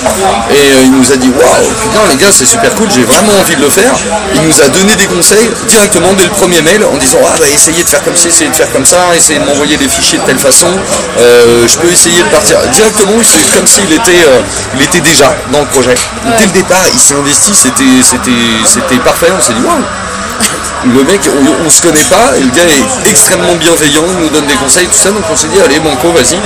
et 0.50 0.84
il 0.84 0.92
nous 0.92 1.12
a 1.12 1.16
dit 1.16 1.30
waouh, 1.30 1.70
putain 1.82 2.00
les 2.08 2.16
gars, 2.16 2.32
c'est 2.32 2.46
super 2.46 2.74
cool, 2.74 2.88
j'ai 2.90 3.04
vraiment 3.04 3.32
envie 3.40 3.56
de 3.56 3.62
le 3.62 3.70
faire. 3.70 3.92
Il 4.34 4.42
nous 4.42 4.60
a 4.60 4.68
donné 4.68 4.96
des 4.96 5.06
conseils 5.06 5.50
directement 5.68 6.12
dès 6.14 6.24
le 6.24 6.30
premier 6.30 6.62
mail 6.62 6.79
en 6.84 6.96
disant 6.96 7.18
ah 7.26 7.34
bah 7.38 7.46
essayez 7.52 7.82
de 7.82 7.88
faire 7.88 8.02
comme 8.02 8.16
ça, 8.16 8.28
essayez 8.28 8.50
de 8.50 8.54
faire 8.54 8.70
comme 8.72 8.84
ça, 8.84 8.98
essayez 9.14 9.38
de 9.38 9.44
m'envoyer 9.44 9.76
des 9.76 9.88
fichiers 9.88 10.18
de 10.18 10.24
telle 10.24 10.38
façon. 10.38 10.66
Euh, 11.18 11.66
je 11.66 11.78
peux 11.78 11.90
essayer 11.90 12.22
de 12.22 12.28
partir 12.28 12.58
directement. 12.72 13.12
C'est 13.22 13.56
comme 13.56 13.66
s'il 13.66 13.92
était, 13.92 14.10
euh, 14.10 14.42
il 14.74 14.82
était 14.82 15.00
déjà 15.00 15.34
dans 15.52 15.60
le 15.60 15.66
projet. 15.66 15.94
Dès 16.38 16.46
le 16.46 16.52
départ, 16.52 16.84
il 16.92 16.98
s'est 16.98 17.14
investi, 17.14 17.54
c'était, 17.54 18.02
c'était, 18.02 18.30
c'était 18.64 18.98
parfait. 18.98 19.28
On 19.36 19.40
s'est 19.40 19.54
dit 19.54 19.62
waouh 19.62 19.84
le 20.86 21.04
mec, 21.04 21.20
on, 21.28 21.64
ne 21.64 21.68
se 21.68 21.82
connaît 21.82 22.04
pas, 22.04 22.36
et 22.36 22.40
le 22.40 22.50
gars 22.50 22.64
est 22.64 23.10
extrêmement 23.10 23.54
bienveillant, 23.56 24.04
il 24.12 24.24
nous 24.24 24.28
donne 24.30 24.46
des 24.46 24.54
conseils, 24.54 24.86
tout 24.86 24.96
ça, 24.96 25.10
donc 25.10 25.24
on 25.30 25.36
s'est 25.36 25.48
dit, 25.48 25.60
allez, 25.60 25.78
Banco, 25.80 26.08
vas-y. 26.12 26.36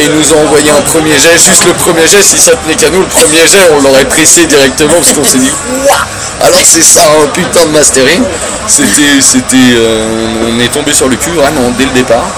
Et 0.00 0.06
il 0.06 0.12
nous 0.12 0.32
a 0.32 0.36
envoyé 0.44 0.70
un 0.70 0.82
premier 0.82 1.18
jet, 1.18 1.36
juste 1.36 1.66
le 1.66 1.74
premier 1.74 2.06
jet, 2.06 2.22
si 2.22 2.38
ça 2.38 2.52
tenait 2.56 2.76
qu'à 2.76 2.90
nous, 2.90 3.00
le 3.00 3.06
premier 3.06 3.46
jet, 3.46 3.68
on 3.76 3.82
l'aurait 3.82 4.04
pressé 4.04 4.46
directement, 4.46 4.94
parce 4.94 5.12
qu'on 5.12 5.24
s'est 5.24 5.38
dit, 5.38 5.50
waouh 5.84 6.46
Alors 6.46 6.64
c'est 6.64 6.82
ça, 6.82 7.00
un 7.22 7.26
putain 7.28 7.66
de 7.66 7.70
mastering. 7.70 8.22
C'était, 8.68 9.20
c'était, 9.20 9.56
euh, 9.74 10.46
on 10.46 10.60
est 10.60 10.68
tombé 10.68 10.92
sur 10.92 11.08
le 11.08 11.16
cul, 11.16 11.32
vraiment, 11.32 11.70
dès 11.76 11.84
le 11.84 11.90
départ. 11.90 12.28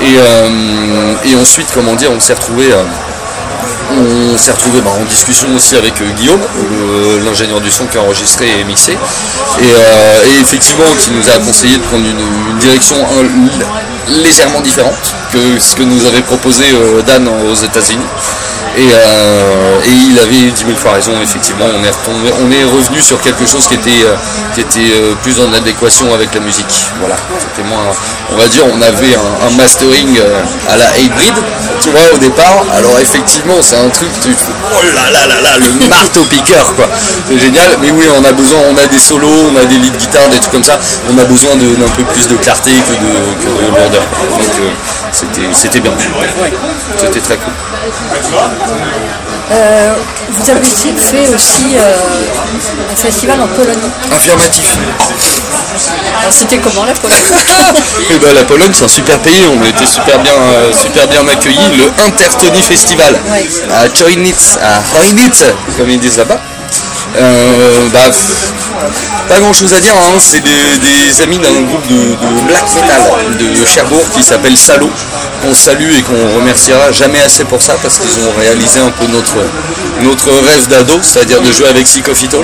Et, 0.00 0.16
euh, 0.18 1.40
ensuite, 1.40 1.68
comment 1.72 1.94
dire, 1.94 2.10
on 2.10 2.20
s'est 2.20 2.34
retrouvé... 2.34 2.72
Euh, 2.72 2.82
on 3.90 4.36
s'est 4.36 4.52
retrouvé 4.52 4.80
bah, 4.80 4.90
en 4.98 5.04
discussion 5.04 5.54
aussi 5.54 5.76
avec 5.76 6.00
euh, 6.00 6.10
Guillaume, 6.12 6.40
euh, 6.40 7.24
l'ingénieur 7.24 7.60
du 7.60 7.70
son 7.70 7.86
qui 7.86 7.98
a 7.98 8.02
enregistré 8.02 8.60
et 8.60 8.64
mixé, 8.64 8.92
euh, 8.92 9.64
et, 10.36 10.40
effectivement 10.40 10.84
qui 10.98 11.10
nous 11.10 11.28
a 11.30 11.38
conseillé 11.38 11.76
de 11.76 11.82
prendre 11.82 12.04
une, 12.06 12.58
direction 12.58 12.96
légèrement 14.08 14.60
différente 14.60 15.14
que 15.32 15.58
ce 15.58 15.76
que 15.76 15.82
nous 15.82 16.06
avait 16.06 16.22
proposé 16.22 16.64
Dan 17.06 17.28
aux 17.28 17.54
États-Unis. 17.54 18.06
Euh, 18.78 19.80
et, 19.84 19.96
il 20.10 20.18
avait 20.18 20.50
10 20.50 20.64
000 20.66 20.76
fois 20.76 20.92
raison, 20.92 21.12
effectivement, 21.22 21.64
on 21.64 21.82
est, 21.82 21.90
retombé, 21.90 22.30
on 22.40 22.50
est 22.50 22.64
revenu 22.64 23.00
sur 23.00 23.20
quelque 23.20 23.46
chose 23.46 23.66
qui 23.66 23.74
était, 23.74 24.04
euh, 24.04 24.14
qui 24.54 24.60
était 24.60 24.92
euh, 24.92 25.14
plus 25.22 25.40
en 25.40 25.50
adéquation 25.54 26.12
avec 26.12 26.34
la 26.34 26.40
musique. 26.40 26.90
Voilà, 27.00 27.16
c'était 27.38 27.66
moins, 27.66 27.86
on 28.30 28.36
va 28.36 28.48
dire, 28.48 28.64
on 28.70 28.82
avait 28.82 29.14
un, 29.14 29.56
mastering 29.56 30.20
à 30.68 30.76
la 30.76 30.98
hybride, 30.98 31.40
tu 31.80 31.88
vois, 31.90 32.02
au 32.14 32.18
départ. 32.18 32.64
Alors 32.74 32.98
effectivement, 33.00 33.56
c'est 33.62 33.76
un 33.76 33.88
truc, 33.88 34.10
tu, 34.20 34.28
oh 34.28 34.82
là 34.94 35.10
là 35.10 35.26
là 35.26 35.40
là, 35.40 35.50
le 35.58 35.88
marteau 35.88 36.20
piqueur, 36.24 36.74
quoi. 36.76 36.86
C'est 37.26 37.38
génial, 37.38 37.70
mais 37.80 37.90
oui, 37.90 38.04
on 38.20 38.24
a 38.24 38.32
besoin, 38.32 38.58
on 38.70 38.76
a 38.76 38.86
des 38.86 38.98
solos, 38.98 39.50
on 39.52 39.56
a 39.56 39.64
des 39.64 39.78
lead 39.78 39.96
guitares, 39.96 40.28
des 40.28 40.38
trucs 40.38 40.52
comme 40.52 40.64
ça. 40.64 40.78
On 41.10 41.18
a 41.18 41.24
besoin 41.24 41.56
d'un 41.56 41.88
peu 41.96 42.04
plus 42.04 42.28
de 42.28 42.36
clarté 42.36 42.72
que 42.72 42.92
de, 42.92 43.06
que 43.40 43.64
de 43.64 43.68
lourdeur. 43.68 44.02
Donc 44.38 44.74
c'était 45.16 45.80
bien. 45.80 45.92
C'était 46.98 47.20
très 47.20 47.36
cool. 47.38 47.52
Euh, 49.50 49.94
vous 50.30 50.50
avez 50.50 50.62
fait 50.64 51.34
aussi 51.34 51.76
euh, 51.76 52.92
un 52.92 52.96
festival 52.96 53.40
en 53.40 53.46
Pologne. 53.48 53.78
Affirmatif. 54.12 54.76
Alors 56.20 56.32
c'était 56.32 56.58
comment 56.58 56.84
la 56.84 56.92
Pologne? 56.92 57.16
Eh 58.10 58.18
ben, 58.18 58.34
La 58.34 58.44
Pologne 58.44 58.72
c'est 58.72 58.84
un 58.84 58.88
super 58.88 59.18
pays, 59.20 59.44
on 59.48 59.62
a 59.62 59.68
été 59.68 59.86
super 59.86 60.18
bien, 60.18 60.32
euh, 60.32 60.72
super 60.72 61.06
bien 61.08 61.26
accueillis. 61.28 61.70
Le 61.78 62.04
Intertony 62.04 62.60
Festival 62.62 63.14
à 63.72 63.88
Chojnic, 63.94 64.36
à 64.60 64.82
Chojnic, 64.96 65.34
comme 65.76 65.88
ils 65.90 66.00
disent 66.00 66.18
là-bas. 66.18 66.40
Bah, 67.92 68.10
pas 69.28 69.40
grand 69.40 69.52
chose 69.52 69.72
à 69.74 69.80
dire, 69.80 69.94
hein. 69.96 70.18
c'est 70.18 70.40
des, 70.42 71.22
amis 71.22 71.38
d'un 71.38 71.62
groupe 71.62 71.86
de, 71.88 72.16
black 72.46 72.64
metal 72.74 73.36
de 73.38 73.64
Cherbourg 73.64 74.04
qui 74.14 74.22
s'appelle 74.22 74.56
Salo, 74.56 74.88
qu'on 75.42 75.54
salue 75.54 75.90
et 75.98 76.02
qu'on 76.02 76.36
remerciera 76.36 76.92
jamais 76.92 77.20
assez 77.20 77.44
pour 77.44 77.60
ça 77.60 77.74
parce 77.82 77.98
qu'ils 77.98 78.26
ont 78.26 78.32
réalisé 78.38 78.80
un 78.80 78.90
peu 78.90 79.06
notre, 79.06 79.36
rêve 80.30 80.68
d'ado, 80.68 80.94
c'est-à-dire 81.02 81.40
de 81.40 81.50
jouer 81.52 81.68
avec 81.68 81.86
Sycophito. 81.86 82.42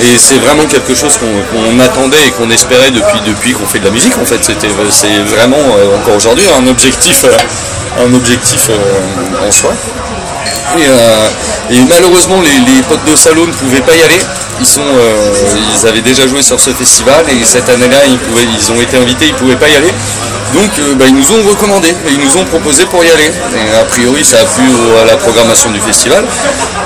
Et 0.00 0.18
c'est 0.18 0.38
vraiment 0.38 0.66
quelque 0.66 0.94
chose 0.94 1.18
qu'on 1.18 1.80
attendait 1.80 2.26
et 2.26 2.30
qu'on 2.32 2.50
espérait 2.50 2.90
depuis, 2.90 3.52
qu'on 3.52 3.66
fait 3.66 3.80
de 3.80 3.84
la 3.84 3.90
musique 3.90 4.16
en 4.18 4.24
fait. 4.24 4.40
C'est 4.90 5.18
vraiment 5.24 5.56
euh, 5.56 5.98
encore 5.98 6.16
aujourd'hui 6.16 6.46
un 6.58 6.66
objectif, 6.66 7.24
euh, 7.24 8.06
un 8.06 8.14
objectif 8.14 8.68
euh, 8.70 9.46
en 9.46 9.50
soi. 9.50 9.72
Et, 11.70 11.80
malheureusement 11.88 12.40
les, 12.42 12.82
potes 12.82 13.04
de 13.04 13.14
Salo 13.16 13.46
ne 13.46 13.52
pouvaient 13.52 13.80
pas 13.80 13.94
y 13.94 14.02
aller. 14.02 14.20
Ils, 14.58 14.66
sont, 14.66 14.82
ils 15.80 15.86
avaient 15.86 16.00
déjà 16.02 16.26
joué 16.26 16.42
sur 16.42 16.58
ce 16.58 16.70
festival 16.70 17.24
et 17.28 17.44
cette 17.44 17.68
année-là 17.68 17.98
ils, 18.06 18.18
ils 18.54 18.72
ont 18.72 18.80
été 18.80 18.96
invités, 18.96 19.26
ils 19.28 19.32
ne 19.32 19.38
pouvaient 19.38 19.56
pas 19.56 19.68
y 19.68 19.76
aller. 19.76 19.92
Donc 20.54 20.70
euh, 20.78 20.94
bah, 20.94 21.04
ils 21.08 21.14
nous 21.14 21.32
ont 21.32 21.48
recommandé, 21.48 21.88
ils 22.08 22.18
nous 22.18 22.36
ont 22.38 22.44
proposé 22.44 22.84
pour 22.86 23.04
y 23.04 23.10
aller. 23.10 23.30
Et 23.54 23.76
a 23.76 23.84
priori 23.84 24.24
ça 24.24 24.38
a 24.40 24.44
plu 24.44 24.64
à 25.02 25.04
la 25.04 25.16
programmation 25.16 25.70
du 25.70 25.80
festival. 25.80 26.24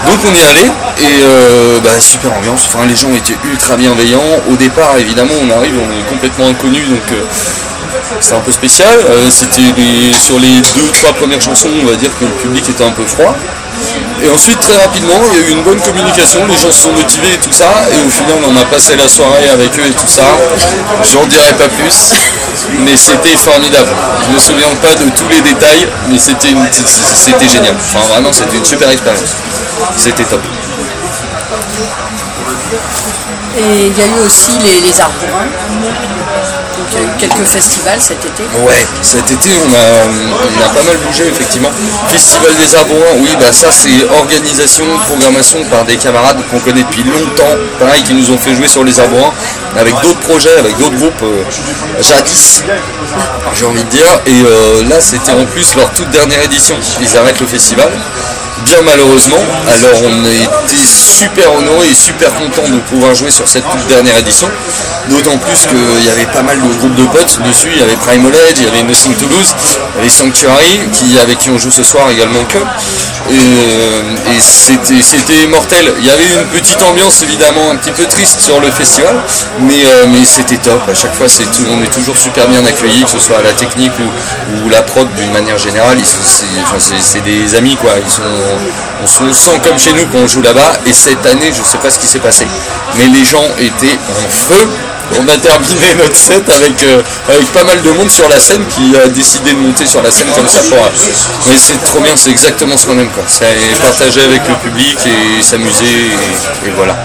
Donc 0.06 0.18
on 0.24 0.34
est 0.34 0.46
allé 0.50 0.66
et 0.98 1.22
euh, 1.22 1.78
bah, 1.84 1.98
super 2.00 2.32
ambiance, 2.32 2.66
enfin 2.66 2.86
les 2.86 2.96
gens 2.96 3.14
étaient 3.14 3.36
ultra 3.44 3.76
bienveillants. 3.76 4.40
Au 4.50 4.56
départ 4.56 4.96
évidemment 4.98 5.34
on 5.42 5.50
arrive, 5.50 5.74
on 5.78 5.90
est 5.92 6.08
complètement 6.08 6.48
inconnu 6.48 6.80
donc 6.80 7.12
euh, 7.12 7.24
c'est 8.18 8.34
un 8.34 8.40
peu 8.40 8.52
spécial. 8.52 8.98
C'était 9.28 9.62
sur 10.12 10.38
les 10.38 10.60
deux, 10.74 10.90
trois 10.92 11.12
premières 11.12 11.40
chansons 11.40 11.68
on 11.82 11.86
va 11.86 11.96
dire 11.96 12.10
que 12.18 12.24
le 12.24 12.32
public 12.32 12.68
était 12.68 12.84
un 12.84 12.90
peu 12.90 13.04
froid. 13.04 13.34
Et 14.22 14.28
ensuite, 14.28 14.58
très 14.60 14.76
rapidement, 14.76 15.14
il 15.32 15.40
y 15.40 15.42
a 15.42 15.48
eu 15.48 15.52
une 15.52 15.62
bonne 15.62 15.80
communication, 15.80 16.44
les 16.46 16.54
gens 16.54 16.70
se 16.70 16.82
sont 16.82 16.92
motivés 16.92 17.32
et 17.32 17.38
tout 17.38 17.52
ça, 17.52 17.70
et 17.90 18.06
au 18.06 18.10
final, 18.10 18.36
on 18.46 18.56
a 18.56 18.64
passé 18.66 18.94
la 18.96 19.08
soirée 19.08 19.48
avec 19.48 19.78
eux 19.78 19.86
et 19.88 19.94
tout 19.94 20.06
ça. 20.06 20.24
J'en 21.10 21.24
dirai 21.26 21.54
pas 21.54 21.68
plus, 21.68 22.12
mais 22.80 22.96
c'était 22.96 23.36
formidable. 23.36 23.88
Je 24.26 24.34
me 24.34 24.38
souviens 24.38 24.74
pas 24.82 24.94
de 24.94 25.08
tous 25.10 25.28
les 25.28 25.40
détails, 25.40 25.88
mais 26.08 26.18
c'était 26.18 26.48
génial. 27.48 27.74
Enfin, 27.78 28.06
vraiment, 28.10 28.32
c'était 28.32 28.58
une 28.58 28.64
super 28.64 28.90
expérience. 28.90 29.36
C'était 29.96 30.24
top. 30.24 30.42
Et 33.56 33.86
il 33.86 33.96
y 33.96 34.02
a 34.02 34.06
eu 34.06 34.20
aussi 34.24 34.58
les, 34.58 34.80
les 34.86 35.00
arbres 35.00 35.14
a 36.96 37.18
quelques 37.18 37.44
festivals 37.44 38.00
cet 38.00 38.24
été. 38.24 38.42
Ouais, 38.42 38.86
cet 39.02 39.30
été 39.30 39.50
on 39.64 40.64
a, 40.64 40.68
pas 40.68 40.82
mal 40.82 40.96
bougé 41.06 41.28
effectivement. 41.28 41.70
Festival 42.08 42.54
des 42.56 42.74
Arbouins, 42.74 43.14
oui, 43.18 43.30
bah 43.38 43.52
ça 43.52 43.68
c'est 43.70 44.04
organisation, 44.18 44.84
programmation 45.06 45.64
par 45.64 45.84
des 45.84 45.96
camarades 45.96 46.38
qu'on 46.50 46.60
connaît 46.60 46.82
depuis 46.82 47.02
longtemps, 47.04 47.56
pareil, 47.78 48.02
qui 48.02 48.14
nous 48.14 48.30
ont 48.30 48.38
fait 48.38 48.54
jouer 48.54 48.68
sur 48.68 48.84
les 48.84 48.98
Arbouins, 49.00 49.32
avec 49.76 49.94
d'autres 50.02 50.20
projets, 50.20 50.56
avec 50.58 50.76
d'autres 50.78 50.96
groupes 50.96 51.22
euh, 51.22 51.44
jadis, 52.00 52.62
j'ai 53.54 53.66
envie 53.66 53.84
de 53.84 53.88
dire. 53.88 54.06
Et 54.26 54.42
euh, 54.44 54.88
là 54.88 55.00
c'était 55.00 55.32
en 55.32 55.44
plus 55.46 55.74
leur 55.76 55.90
toute 55.92 56.10
dernière 56.10 56.42
édition. 56.42 56.76
Ils 57.00 57.16
arrêtent 57.16 57.40
le 57.40 57.46
festival 57.46 57.90
bien 58.64 58.82
malheureusement. 58.84 59.38
Alors 59.68 60.02
on 60.04 60.24
été 60.26 60.76
super 60.84 61.54
honorés 61.54 61.90
et 61.90 61.94
super 61.94 62.32
contents 62.34 62.68
de 62.68 62.78
pouvoir 62.80 63.14
jouer 63.14 63.30
sur 63.30 63.46
cette 63.46 63.68
toute 63.68 63.86
dernière 63.88 64.18
édition. 64.18 64.48
D'autant 65.08 65.38
plus 65.38 65.66
qu'il 65.66 66.06
y 66.06 66.10
avait 66.10 66.26
pas 66.26 66.42
mal 66.42 66.60
de 66.60 66.68
groupes 66.74 66.94
de 66.94 67.06
potes 67.06 67.40
dessus. 67.42 67.70
Il 67.72 67.80
y 67.80 67.82
avait 67.82 67.96
Primal 67.96 68.32
Edge, 68.48 68.58
il 68.58 68.64
y 68.64 68.68
avait 68.68 68.82
Nothing 68.82 69.14
to 69.14 69.26
Lose, 69.26 69.54
il 69.94 69.98
y 69.98 70.00
avait 70.00 70.10
Sanctuary, 70.10 70.80
avec 71.22 71.38
qui 71.38 71.50
on 71.50 71.58
joue 71.58 71.70
ce 71.70 71.82
soir 71.82 72.10
également 72.10 72.44
que. 72.44 72.58
Et, 73.30 73.32
euh, 73.32 74.02
c'était 74.40 75.46
mortel. 75.46 75.94
Il 75.98 76.04
y 76.04 76.10
avait 76.10 76.24
une 76.24 76.46
petite 76.48 76.82
ambiance 76.82 77.22
évidemment 77.22 77.70
un 77.70 77.76
petit 77.76 77.92
peu 77.92 78.06
triste 78.06 78.40
sur 78.40 78.60
le 78.60 78.70
festival, 78.70 79.14
mais, 79.60 79.84
euh, 79.84 80.06
mais 80.08 80.24
c'était 80.24 80.58
top. 80.58 80.82
À 80.88 80.94
chaque 80.94 81.14
fois, 81.14 81.26
on 81.68 81.82
est 81.82 81.92
toujours 81.92 82.16
super 82.16 82.48
bien 82.48 82.64
accueillis, 82.64 83.04
que 83.04 83.10
ce 83.10 83.20
soit 83.20 83.38
à 83.38 83.42
la 83.42 83.52
technique 83.52 83.92
ou, 83.98 84.68
la 84.68 84.82
prod 84.82 85.08
d'une 85.14 85.32
manière 85.32 85.58
générale. 85.58 85.98
C'est 86.04 87.20
des 87.22 87.54
amis 87.54 87.76
quoi. 87.76 87.92
On, 89.02 89.06
se 89.06 89.32
sent 89.32 89.60
comme 89.64 89.78
chez 89.78 89.92
nous 89.92 90.06
quand 90.06 90.18
on 90.18 90.26
joue 90.26 90.42
là-bas. 90.42 90.72
Et 90.86 90.92
cette 90.92 91.24
année, 91.26 91.52
je 91.52 91.60
ne 91.60 91.66
sais 91.66 91.78
pas 91.78 91.90
ce 91.90 91.98
qui 91.98 92.06
s'est 92.06 92.20
passé, 92.20 92.46
mais 92.96 93.06
les 93.06 93.24
gens 93.24 93.44
étaient 93.58 93.98
en 94.08 94.28
feu 94.28 94.68
on 95.18 95.28
a 95.28 95.36
terminé 95.38 95.94
notre 95.98 96.14
set 96.16 96.48
avec, 96.48 96.82
euh, 96.84 97.02
avec 97.28 97.46
pas 97.52 97.64
mal 97.64 97.80
de 97.82 97.90
monde 97.90 98.10
sur 98.10 98.28
la 98.28 98.38
scène 98.38 98.64
qui 98.66 98.96
a 98.96 99.08
décidé 99.08 99.52
de 99.52 99.58
monter 99.58 99.86
sur 99.86 100.02
la 100.02 100.10
scène 100.10 100.28
comme 100.34 100.48
ça 100.48 100.60
pour. 100.62 100.78
Mais 101.48 101.56
c'est 101.56 101.82
trop 101.82 102.00
bien, 102.00 102.14
c'est 102.16 102.30
exactement 102.30 102.76
ce 102.76 102.86
qu'on 102.86 102.98
aime 102.98 103.10
quoi. 103.10 103.24
C'est 103.26 103.46
partager 103.80 104.22
avec 104.22 104.46
le 104.46 104.54
public 104.56 104.98
et 105.06 105.42
s'amuser 105.42 105.84
et, 106.66 106.70
voilà. 106.76 106.96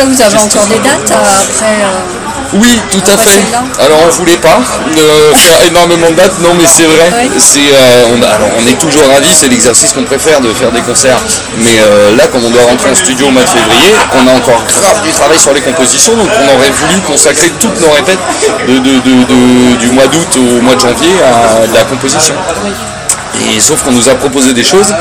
Vous 0.00 0.22
avez 0.22 0.38
encore 0.38 0.66
des 0.66 0.78
dates 0.78 1.10
euh, 1.10 1.14
après 1.14 1.82
euh, 1.82 2.27
oui, 2.54 2.80
tout 2.90 3.02
à 3.06 3.16
fait. 3.16 3.44
Alors 3.78 3.98
on 4.06 4.10
voulait 4.10 4.36
pas 4.38 4.58
euh, 4.58 5.34
faire 5.34 5.66
énormément 5.66 6.10
de 6.10 6.16
dates, 6.16 6.38
non 6.40 6.54
mais 6.54 6.66
c'est 6.66 6.84
vrai. 6.84 7.28
C'est, 7.38 7.60
euh, 7.60 8.14
on, 8.14 8.22
alors, 8.22 8.48
on 8.58 8.66
est 8.66 8.78
toujours 8.78 9.02
ravis, 9.12 9.32
c'est 9.32 9.48
l'exercice 9.48 9.92
qu'on 9.92 10.04
préfère 10.04 10.40
de 10.40 10.52
faire 10.54 10.72
des 10.72 10.80
concerts. 10.80 11.18
Mais 11.58 11.76
euh, 11.80 12.16
là, 12.16 12.26
comme 12.28 12.44
on 12.44 12.50
doit 12.50 12.62
rentrer 12.62 12.90
en 12.90 12.94
studio 12.94 13.26
au 13.26 13.30
mois 13.30 13.44
de 13.44 13.48
février, 13.48 13.94
on 14.14 14.26
a 14.26 14.32
encore 14.32 14.64
grave 14.64 15.02
du 15.02 15.10
travail 15.10 15.38
sur 15.38 15.52
les 15.52 15.60
compositions, 15.60 16.16
donc 16.16 16.28
on 16.40 16.56
aurait 16.56 16.70
voulu 16.70 17.00
consacrer 17.06 17.50
toutes 17.60 17.80
nos 17.80 17.90
répètes 17.90 18.18
du 18.66 19.90
mois 19.92 20.06
d'août 20.06 20.36
au 20.36 20.62
mois 20.62 20.74
de 20.74 20.80
janvier 20.80 21.14
à 21.22 21.66
la 21.72 21.84
composition. 21.84 22.34
Et 23.40 23.60
sauf 23.60 23.82
qu'on 23.82 23.92
nous 23.92 24.08
a 24.08 24.14
proposé 24.14 24.52
des 24.52 24.64
choses. 24.64 24.92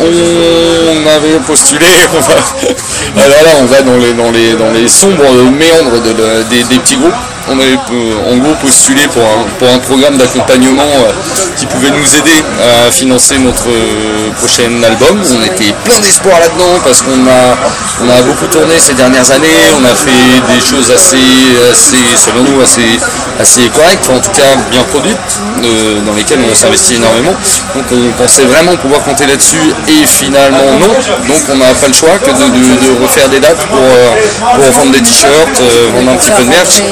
on 0.00 1.06
avait 1.06 1.38
postulé, 1.46 1.86
on 2.16 2.20
va, 2.20 2.34
alors 3.24 3.42
là, 3.42 3.50
on 3.60 3.66
va 3.66 3.82
dans 3.82 3.96
les, 3.96 4.12
dans 4.12 4.30
les, 4.30 4.54
dans 4.54 4.70
les 4.70 4.88
sombres 4.88 5.32
méandres 5.50 6.00
des, 6.02 6.64
des 6.64 6.78
petits 6.78 6.96
groupes 6.96 7.14
on 7.48 7.58
avait 7.58 7.78
euh, 7.92 8.32
en 8.32 8.36
gros 8.38 8.54
postulé 8.54 9.02
pour 9.08 9.22
un, 9.22 9.44
pour 9.58 9.68
un 9.68 9.78
programme 9.78 10.16
d'accompagnement 10.16 10.82
euh, 10.82 11.12
qui 11.56 11.66
pouvait 11.66 11.90
nous 11.90 12.16
aider 12.16 12.42
à 12.62 12.90
financer 12.90 13.38
notre 13.38 13.68
euh, 13.68 14.30
prochain 14.38 14.70
album. 14.82 15.20
On 15.20 15.42
était 15.44 15.74
plein 15.84 16.00
d'espoir 16.00 16.38
là-dedans 16.40 16.80
parce 16.82 17.02
qu'on 17.02 17.26
a, 17.26 17.56
on 18.02 18.08
a 18.08 18.22
beaucoup 18.22 18.46
tourné 18.46 18.78
ces 18.78 18.94
dernières 18.94 19.30
années, 19.30 19.60
on 19.78 19.84
a 19.84 19.94
fait 19.94 20.40
des 20.52 20.60
choses 20.60 20.90
assez, 20.90 21.16
assez 21.70 21.98
selon 22.16 22.44
nous, 22.44 22.62
assez, 22.62 22.98
assez 23.40 23.68
correctes, 23.68 24.08
en 24.10 24.20
tout 24.20 24.30
cas 24.30 24.56
bien 24.70 24.82
produites, 24.84 25.18
dans 26.06 26.12
lesquelles 26.14 26.40
on 26.50 26.54
s'investit 26.54 26.96
énormément. 26.96 27.34
Donc 27.74 27.84
on 27.92 28.22
pensait 28.22 28.44
vraiment 28.44 28.76
pouvoir 28.76 29.02
compter 29.02 29.26
là-dessus 29.26 29.74
et 29.88 30.06
finalement 30.06 30.78
non. 30.80 30.94
Donc 31.28 31.42
on 31.50 31.56
n'a 31.56 31.74
pas 31.74 31.88
le 31.88 31.94
choix 31.94 32.18
que 32.18 32.30
de, 32.30 33.02
refaire 33.02 33.28
des 33.28 33.40
dates 33.40 33.66
pour, 33.66 33.78
pour 33.78 34.70
vendre 34.72 34.92
des 34.92 35.02
t-shirts, 35.02 35.62
vendre 35.94 36.12
un 36.12 36.16
petit 36.16 36.30
peu 36.30 36.42
de 36.44 36.48
merch. 36.48 36.82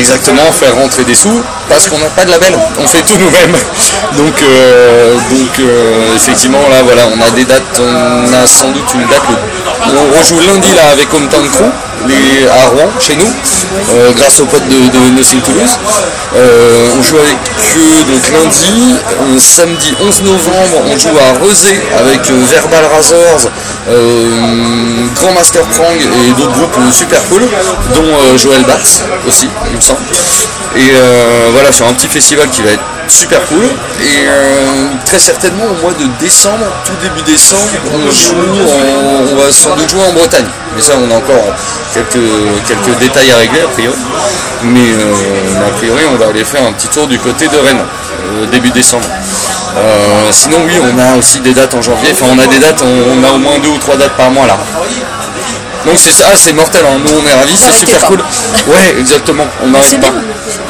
Exactement, 0.00 0.50
faire 0.50 0.74
rentrer 0.76 1.04
des 1.04 1.14
sous, 1.14 1.42
parce 1.68 1.86
qu'on 1.88 1.98
n'a 1.98 2.08
pas 2.08 2.24
de 2.24 2.30
label, 2.30 2.54
on 2.78 2.86
fait 2.86 3.02
tout 3.02 3.18
nous-mêmes. 3.18 3.52
Donc, 4.16 4.34
euh, 4.42 5.14
donc 5.30 5.58
euh, 5.60 6.16
effectivement, 6.16 6.58
là, 6.70 6.76
voilà, 6.82 7.02
on 7.14 7.20
a 7.20 7.30
des 7.32 7.44
dates, 7.44 7.80
on 7.80 8.32
a 8.32 8.46
sans 8.46 8.70
doute 8.70 8.92
une 8.94 9.02
date, 9.02 9.22
on 9.86 10.18
rejoue 10.18 10.40
lundi 10.40 10.72
là 10.74 10.82
avec 10.92 11.12
Hometown 11.12 11.48
Crew, 11.50 11.70
à 12.50 12.66
Rouen, 12.68 12.90
chez 12.98 13.16
nous, 13.16 13.32
euh, 13.90 14.12
grâce 14.12 14.40
aux 14.40 14.46
potes 14.46 14.66
de, 14.68 14.74
de 14.74 15.16
Nothing 15.16 15.40
Toulouse. 15.42 15.78
on 16.34 17.02
joue 17.02 17.18
avec 17.18 17.38
eux 17.76 18.04
donc 18.04 18.30
lundi, 18.32 18.96
samedi 19.38 19.94
11 20.00 20.22
novembre, 20.22 20.82
on 20.86 20.98
joue 20.98 21.16
à 21.18 21.44
Rezé 21.44 21.80
avec 21.98 22.20
Verbal 22.30 22.84
Razors, 22.94 23.50
Grand 25.14 25.32
Master 25.32 25.68
Krang 25.68 25.96
et 25.96 26.32
d'autres 26.32 26.52
groupes 26.52 26.92
super 26.92 27.22
cool, 27.28 27.42
dont 27.94 28.36
Joël 28.36 28.62
Batz 28.64 29.04
aussi, 29.26 29.48
il 29.70 29.76
me 29.76 29.80
semble. 29.80 30.00
Et 30.76 30.82
euh, 30.94 31.48
voilà, 31.52 31.72
c'est 31.72 31.84
un 31.84 31.92
petit 31.92 32.06
festival 32.06 32.48
qui 32.48 32.62
va 32.62 32.70
être 32.70 32.82
super 33.10 33.44
cool. 33.46 33.64
Et 33.64 34.26
euh, 34.26 34.88
très 35.04 35.18
certainement 35.18 35.64
au 35.64 35.82
mois 35.82 35.92
de 35.92 36.06
décembre, 36.18 36.66
tout 36.84 36.94
début 37.02 37.22
décembre, 37.22 37.66
on 37.92 38.10
joue, 38.10 38.34
on 39.32 39.36
va 39.36 39.50
sans 39.50 39.74
doute 39.76 39.90
jouer 39.90 40.02
en 40.08 40.12
Bretagne. 40.12 40.46
Mais 40.74 40.82
ça, 40.82 40.94
on 40.96 41.10
a 41.10 41.16
encore 41.16 41.54
quelques, 41.92 42.20
quelques 42.66 42.98
détails 42.98 43.30
à 43.32 43.36
régler 43.36 43.60
a 43.62 43.68
priori. 43.68 43.98
Mais 44.62 44.80
euh, 44.80 45.66
a 45.66 45.70
priori, 45.72 46.02
on 46.12 46.16
va 46.16 46.28
aller 46.28 46.44
faire 46.44 46.64
un 46.64 46.72
petit 46.72 46.88
tour 46.88 47.06
du 47.06 47.18
côté 47.18 47.48
de 47.48 47.56
Rennes, 47.56 47.84
début 48.52 48.70
décembre. 48.70 49.08
sinon, 50.30 50.58
oui, 50.66 50.74
on 50.82 50.98
a 50.98 51.16
aussi 51.16 51.40
des 51.40 51.52
dates 51.52 51.74
en 51.74 51.82
janvier. 51.82 52.10
Enfin, 52.12 52.26
on 52.34 52.38
a 52.38 52.46
des 52.46 52.58
dates, 52.58 52.82
on, 52.82 53.24
a 53.24 53.32
au 53.32 53.38
moins 53.38 53.58
deux 53.58 53.70
ou 53.70 53.78
trois 53.78 53.96
dates 53.96 54.16
par 54.16 54.30
mois 54.30 54.46
là. 54.46 54.58
Donc 55.86 55.94
c'est 55.96 56.12
ça, 56.12 56.26
c'est 56.36 56.52
mortel, 56.52 56.84
hein. 56.86 56.98
nous 57.04 57.12
on 57.12 57.26
est 57.26 57.34
ravis, 57.34 57.56
c'est 57.56 57.72
super 57.72 58.04
cool. 58.06 58.22
Ouais, 58.66 58.98
exactement, 58.98 59.46
on 59.62 59.68
n'arrive 59.68 59.98
pas. 59.98 60.12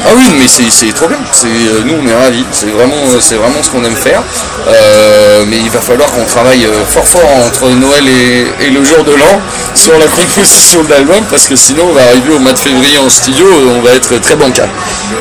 Ah 0.06 0.10
oui, 0.16 0.24
mais 0.38 0.46
c'est 0.48 0.92
trop 0.92 1.08
bien. 1.08 1.18
Euh, 1.44 1.82
nous, 1.84 1.94
on 2.02 2.06
est 2.06 2.14
ravis. 2.14 2.44
C'est 2.52 2.70
vraiment, 2.70 2.96
c'est 3.20 3.36
vraiment 3.36 3.62
ce 3.62 3.70
qu'on 3.70 3.84
aime 3.84 3.96
faire. 3.96 4.22
Euh, 4.68 5.44
mais 5.46 5.58
il 5.58 5.70
va 5.70 5.80
falloir 5.80 6.10
qu'on 6.10 6.24
travaille 6.24 6.64
euh, 6.64 6.84
fort 6.84 7.06
fort 7.06 7.28
entre 7.46 7.68
Noël 7.68 8.04
et, 8.08 8.70
le 8.70 8.84
jour 8.84 9.04
de 9.04 9.12
l'an 9.12 9.40
sur 9.74 9.98
la 9.98 10.06
composition 10.06 10.82
de 10.84 10.90
l'album 10.90 11.22
parce 11.28 11.48
que 11.48 11.56
sinon, 11.56 11.84
on 11.90 11.92
va 11.92 12.02
arriver 12.02 12.32
au 12.34 12.38
mois 12.38 12.52
de 12.52 12.58
février 12.58 12.98
en 12.98 13.10
studio, 13.10 13.46
on 13.76 13.82
va 13.82 13.92
être 13.92 14.16
très 14.18 14.36
bancal. 14.36 14.68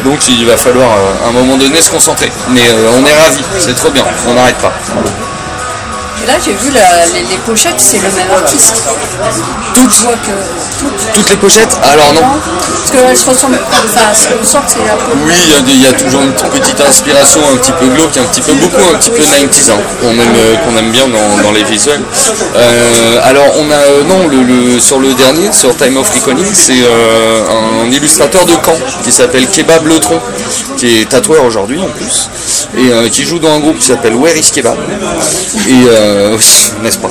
Donc, 0.06 0.28
il 0.30 0.46
va 0.46 0.56
falloir 0.56 0.90
à 1.26 1.30
un 1.30 1.32
moment 1.32 1.58
donné 1.58 1.82
se 1.82 1.92
concentrer. 1.92 2.32
Mais 2.50 2.62
on 2.98 3.06
est 3.06 3.14
ravis. 3.14 3.44
C'est 3.58 3.76
trop 3.76 3.90
bien. 3.90 4.06
On 4.28 4.34
n'arrête 4.34 4.58
pas. 4.58 4.74
Là, 6.30 6.36
j'ai 6.46 6.54
vu 6.54 6.70
les, 6.70 7.38
pochettes, 7.38 7.80
c'est 7.80 7.98
le 7.98 8.12
même 8.12 8.30
artiste. 8.30 8.84
Toutes, 9.74 9.92
je 9.92 10.04
vois 10.04 10.14
que. 10.14 10.30
Toutes, 10.78 11.30
les 11.32 11.38
pochettes 11.38 11.76
Alors 11.82 12.14
non. 12.14 12.40
Parce 12.92 13.04
que 13.04 13.24
je 13.24 13.30
ressemble. 13.30 13.60
Enfin, 13.68 14.38
que 14.42 14.48
sort, 14.48 14.64
c'est 14.68 14.80
un 14.80 14.98
peu. 14.98 15.12
Oui, 15.26 15.34
il 15.68 15.82
y, 15.82 15.88
a 15.88 15.94
toujours 15.94 16.22
une 16.22 16.34
petite 16.34 16.80
inspiration 16.80 17.42
un 17.52 17.58
petit 17.58 17.72
peu 17.74 17.88
glauque, 17.88 18.18
un 18.18 18.24
petit 18.26 18.42
peu 18.42 18.54
beaucoup, 18.54 18.82
un 18.82 18.98
petit 18.98 19.12
peu 19.12 19.22
90s, 19.22 19.72
hein, 19.72 19.78
qu'on 20.02 20.10
aime, 20.10 20.58
qu'on 20.66 20.78
aime 20.78 20.92
bien 20.92 21.08
dans, 21.08 21.52
les 21.52 21.64
visuels. 21.64 22.02
Euh, 22.56 23.20
alors, 23.24 23.46
on 23.60 23.70
a. 23.70 23.76
Euh, 23.76 24.04
non, 24.04 24.28
le, 24.28 24.80
sur 24.80 25.00
le 25.00 25.14
dernier, 25.14 25.52
sur 25.52 25.76
Time 25.76 25.98
of 25.98 26.10
Reckoning, 26.10 26.46
c'est 26.54 26.82
euh, 26.82 27.84
un 27.84 27.92
illustrateur 27.92 28.46
de 28.46 28.54
Caen 28.54 28.78
qui 29.04 29.12
s'appelle 29.12 29.48
Kebab 29.48 29.86
Le 29.86 30.00
Tron, 30.00 30.20
qui 30.78 31.02
est 31.02 31.10
tatoueur 31.10 31.46
aujourd'hui 31.46 31.80
en 31.80 31.90
plus, 31.90 32.30
et 32.78 33.10
qui 33.10 33.24
joue 33.24 33.40
dans 33.40 33.52
un 33.52 33.60
groupe 33.60 33.78
qui 33.78 33.86
s'appelle 33.86 34.16
Where 34.16 34.38
is 34.38 34.52
Kebab? 34.52 34.78
Et 35.68 35.86
euh, 35.88 36.38
n'est-ce 36.84 36.98
pas? 36.98 37.10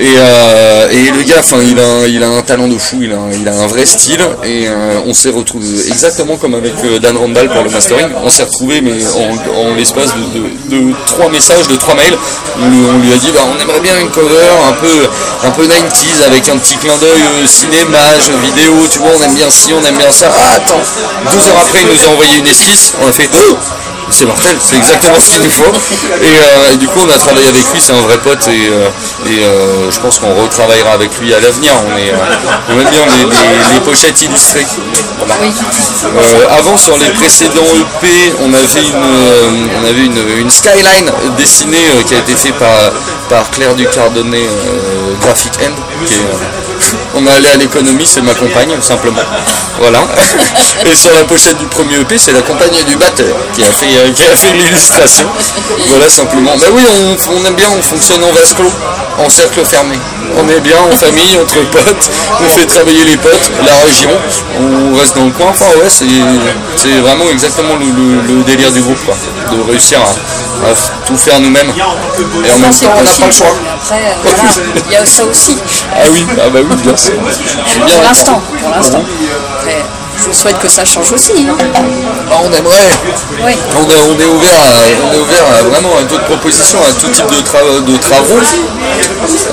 Euh, 0.00 0.88
et, 0.90 1.10
le 1.10 1.22
gars, 1.22 1.42
il 1.62 1.78
a, 1.78 2.06
il 2.08 2.22
a 2.22 2.28
un 2.28 2.42
talent 2.42 2.68
de 2.68 2.78
fou, 2.78 2.98
il 3.02 3.12
a, 3.12 3.18
il 3.32 3.48
a 3.48 3.54
un 3.54 3.66
vrai 3.66 3.86
style, 3.86 4.20
et 4.44 4.66
euh, 4.94 5.00
on 5.06 5.14
s'est 5.14 5.30
retrouvé 5.30 5.66
exactement 5.88 6.36
comme 6.36 6.54
avec 6.54 6.74
Dan 7.00 7.16
Randall 7.16 7.48
pour 7.48 7.62
le 7.64 7.70
mastering. 7.70 8.08
On 8.22 8.30
s'est 8.30 8.44
retrouvé, 8.44 8.80
mais 8.80 8.94
en, 9.54 9.74
l'espace 9.74 10.14
de, 10.68 10.92
trois 11.06 11.28
messages, 11.30 11.68
de 11.68 11.76
trois 11.76 11.94
mails, 11.94 12.16
on, 12.60 12.98
lui 12.98 13.12
a 13.12 13.18
dit, 13.18 13.32
bah, 13.32 13.40
on 13.44 13.60
aimerait 13.60 13.80
bien 13.80 13.98
une 14.00 14.10
cover 14.10 14.48
un 14.68 14.72
peu, 14.72 15.08
un 15.46 15.50
peu 15.50 15.64
90s 15.66 16.24
avec 16.26 16.48
un 16.48 16.58
petit 16.58 16.76
clin 16.76 16.96
d'œil 16.98 17.46
cinéma, 17.46 17.98
jeux 18.24 18.36
vidéo, 18.42 18.74
tu 18.90 18.98
vois, 18.98 19.10
on 19.18 19.22
aime 19.22 19.34
bien 19.34 19.50
ci, 19.50 19.72
on 19.72 19.84
aime 19.84 19.96
bien 19.96 20.10
ça. 20.10 20.30
Ah, 20.34 20.54
attends, 20.56 20.82
deux 21.30 21.48
heures 21.48 21.60
après, 21.60 21.80
il 21.82 21.88
nous 21.88 22.04
a 22.06 22.12
envoyé 22.12 22.38
une 22.38 22.46
esquisse, 22.46 22.94
on 23.02 23.08
a 23.08 23.12
fait, 23.12 23.28
oh 23.32 23.56
c'est 24.14 24.26
mortel, 24.26 24.56
c'est 24.60 24.76
exactement 24.76 25.18
ce 25.18 25.32
qu'il 25.32 25.42
nous 25.42 25.50
faut. 25.50 25.64
Euh, 25.64 26.72
et, 26.72 26.76
du 26.76 26.86
coup, 26.86 27.00
on 27.04 27.10
a 27.10 27.18
travaillé 27.18 27.48
avec 27.48 27.64
lui, 27.72 27.80
c'est 27.80 27.92
un 27.92 28.00
vrai 28.00 28.18
pote, 28.18 28.46
et, 28.48 28.68
euh, 28.70 28.88
euh, 29.26 29.90
je 29.90 30.00
pense 30.00 30.18
qu'on 30.18 30.34
retravaillera 30.34 30.92
avec 30.92 31.18
lui 31.18 31.34
à 31.34 31.40
l'avenir. 31.40 31.72
On, 31.86 31.96
est, 31.96 32.12
on 32.68 32.78
aime 32.78 32.88
bien 32.88 33.04
les, 33.72 33.80
pochettes 33.80 34.22
illustrées. 34.22 34.66
avant, 36.50 36.76
sur 36.76 36.96
les 36.98 37.10
précédents 37.10 37.62
EP, 37.62 38.34
on 38.40 38.54
avait 38.54 38.88
une, 38.88 39.68
on 39.80 39.84
avait 39.84 40.40
une, 40.40 40.50
skyline 40.50 41.10
dessinée 41.36 42.04
qui 42.06 42.14
a 42.14 42.18
été 42.18 42.34
faite 42.34 42.54
par, 42.54 42.92
par 43.28 43.50
Claire 43.50 43.74
Ducardonnet, 43.74 44.46
Graphic 45.20 45.52
End, 45.62 45.74
on 47.14 47.26
est 47.26 47.30
allé 47.30 47.48
à 47.48 47.56
l'économie, 47.56 48.06
c'est 48.06 48.22
ma 48.22 48.34
compagne, 48.34 48.74
simplement. 48.80 49.22
Voilà. 49.78 50.00
Et 50.90 50.94
sur 50.94 51.12
la 51.12 51.24
pochette 51.24 51.58
du 51.58 51.66
premier 51.66 52.00
EP, 52.00 52.18
c'est 52.18 52.32
la 52.32 52.42
compagne 52.42 52.84
du 52.86 52.96
batteur 52.96 53.34
qui 53.54 53.62
a 53.62 53.72
fait, 53.72 53.86
euh, 53.96 54.12
qui 54.12 54.24
a 54.24 54.34
fait 54.34 54.52
l'illustration. 54.52 55.26
Voilà, 55.88 56.08
simplement. 56.08 56.52
Mais 56.58 56.68
oui, 56.72 56.82
on, 57.30 57.44
aime 57.46 57.54
bien, 57.54 57.68
on 57.76 57.82
fonctionne 57.82 58.22
en 58.24 58.32
vase 58.32 58.54
clos, 58.54 58.72
en 59.18 59.28
cercle 59.28 59.64
fermé. 59.64 59.98
On 60.36 60.48
est 60.48 60.60
bien 60.60 60.78
en 60.78 60.96
famille, 60.96 61.36
entre 61.40 61.62
potes, 61.70 62.10
on 62.40 62.58
fait 62.58 62.66
travailler 62.66 63.04
les 63.04 63.16
potes, 63.16 63.52
la 63.64 63.76
région, 63.86 64.10
on 64.58 64.96
reste 64.96 65.16
dans 65.16 65.24
le 65.24 65.30
coin. 65.30 65.46
Enfin, 65.50 65.66
ouais, 65.80 65.88
c'est 65.88 67.00
vraiment 67.00 67.30
exactement 67.30 67.76
le, 67.76 68.42
délire 68.42 68.72
du 68.72 68.80
groupe, 68.82 69.02
quoi. 69.04 69.14
De 69.52 69.70
réussir 69.70 70.00
à, 70.00 70.14
tout 71.06 71.16
faire 71.16 71.40
nous-mêmes. 71.40 71.72
Et 71.76 71.82
en 71.82 72.58
même 72.58 72.72
temps, 72.72 72.92
on 72.96 73.02
n'a 73.02 73.10
pas 73.10 73.26
le 73.26 73.32
choix. 73.32 73.46
Après, 73.82 74.34
voilà, 74.36 74.52
il 74.86 74.92
y 74.92 74.96
a 74.96 75.06
ça 75.06 75.24
aussi. 75.24 75.56
Ah 75.92 76.04
oui, 76.12 76.26
ah 76.32 76.50
bah 76.50 76.60
oui, 76.68 76.76
bien 76.82 76.96
sûr. 76.96 77.14
Pour 77.14 78.02
l'instant, 78.02 78.42
pour 78.60 78.70
l'instant. 78.70 79.04
je 80.16 80.32
souhaite 80.32 80.58
que 80.58 80.68
ça 80.68 80.84
change 80.84 81.12
aussi. 81.12 81.46
Hein. 81.48 81.56
Ah, 82.30 82.36
on 82.42 82.52
aimerait. 82.52 82.90
Oui. 83.44 83.52
On, 83.76 83.90
est, 83.90 83.96
on, 83.96 84.20
est 84.20 84.26
ouvert 84.26 84.60
à, 84.60 84.82
on 85.04 85.12
est 85.12 85.18
ouvert 85.18 85.44
à 85.58 85.62
vraiment 85.64 85.96
à 85.98 86.02
d'autres 86.04 86.24
propositions, 86.24 86.78
à 86.82 86.92
tout 86.92 87.08
type 87.08 87.26
de, 87.26 87.92
de 87.92 87.96
travaux. 87.98 88.40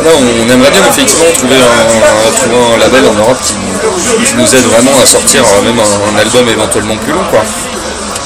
Là, 0.04 0.12
on 0.16 0.50
aimerait 0.50 0.72
bien 0.72 0.86
effectivement 0.90 1.32
trouver 1.34 1.56
un, 1.56 2.32
trouver 2.32 2.56
un 2.74 2.78
label 2.78 3.08
en 3.08 3.14
Europe 3.14 3.38
qui, 3.42 3.56
nous 4.36 4.56
aide 4.56 4.66
vraiment 4.66 4.98
à 5.02 5.06
sortir 5.06 5.44
euh, 5.44 5.62
même 5.64 5.80
un, 5.80 6.20
album 6.20 6.48
éventuellement 6.50 6.98
plus 6.98 7.12
long. 7.12 7.24
Quoi 7.30 7.42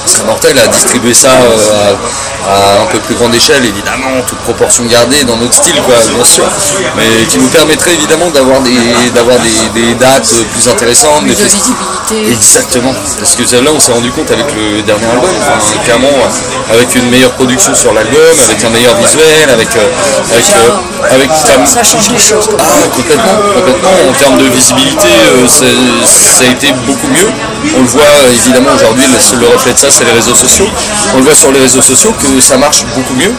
c'est 0.05 0.25
mortel 0.25 0.57
à 0.59 0.67
distribuer 0.67 1.13
ça 1.13 1.29
euh, 1.29 1.93
à, 2.47 2.81
un 2.83 2.85
peu 2.85 2.99
plus 2.99 3.15
grande 3.15 3.33
échelle, 3.33 3.65
évidemment, 3.65 4.21
toute 4.27 4.39
proportion 4.39 4.85
gardée 4.85 5.23
dans 5.23 5.37
notre 5.37 5.53
style, 5.53 5.81
quoi, 5.81 5.95
bien 6.13 6.23
sûr, 6.23 6.45
mais 6.95 7.25
qui 7.27 7.37
nous 7.39 7.49
permettrait 7.49 7.93
évidemment 7.93 8.29
d'avoir 8.29 8.61
des, 8.61 8.77
d'avoir 9.13 9.37
des, 9.39 9.93
dates 9.95 10.29
plus 10.53 10.67
intéressantes. 10.67 11.21
Plus 11.21 11.35
de 11.35 11.43
visibilité. 11.43 12.31
Exactement, 12.31 12.93
parce 13.19 13.35
que 13.35 13.43
là 13.55 13.71
on 13.73 13.79
s'est 13.79 13.91
rendu 13.91 14.11
compte 14.11 14.29
avec 14.31 14.45
le 14.55 14.81
dernier 14.83 15.05
album, 15.05 15.29
clairement 15.83 16.07
avec 16.71 16.95
une 16.95 17.09
meilleure 17.09 17.31
production 17.31 17.73
sur 17.73 17.93
l'album, 17.93 18.21
avec 18.47 18.63
un 18.63 18.69
meilleur 18.69 18.95
visuel, 18.95 19.49
avec, 19.49 19.75
euh, 19.75 19.87
avec, 20.31 20.45
euh, 20.45 21.15
avec 21.15 21.31
ça, 21.67 21.83
change 21.83 22.09
les 22.11 22.19
choses. 22.19 22.49
Ah, 22.59 22.87
complètement, 22.95 23.37
complètement. 23.55 23.89
En 24.09 24.13
termes 24.13 24.37
de 24.37 24.49
visibilité, 24.49 25.09
ça 25.45 26.43
a 26.43 26.51
été 26.51 26.71
beaucoup 26.85 27.07
mieux. 27.07 27.54
On 27.73 27.81
le 27.81 27.87
voit 27.87 28.03
évidemment 28.33 28.69
aujourd'hui, 28.75 29.05
le, 29.07 29.39
le 29.39 29.47
reflet 29.47 29.73
de 29.73 29.77
ça, 29.77 29.87
c'est 29.89 30.05
les 30.05 30.11
réseaux 30.11 30.35
sociaux. 30.35 30.67
On 31.13 31.17
le 31.17 31.23
voit 31.23 31.33
sur 31.33 31.51
les 31.51 31.59
réseaux 31.59 31.81
sociaux 31.81 32.13
que 32.13 32.39
ça 32.39 32.57
marche 32.57 32.85
beaucoup 32.95 33.13
mieux. 33.15 33.33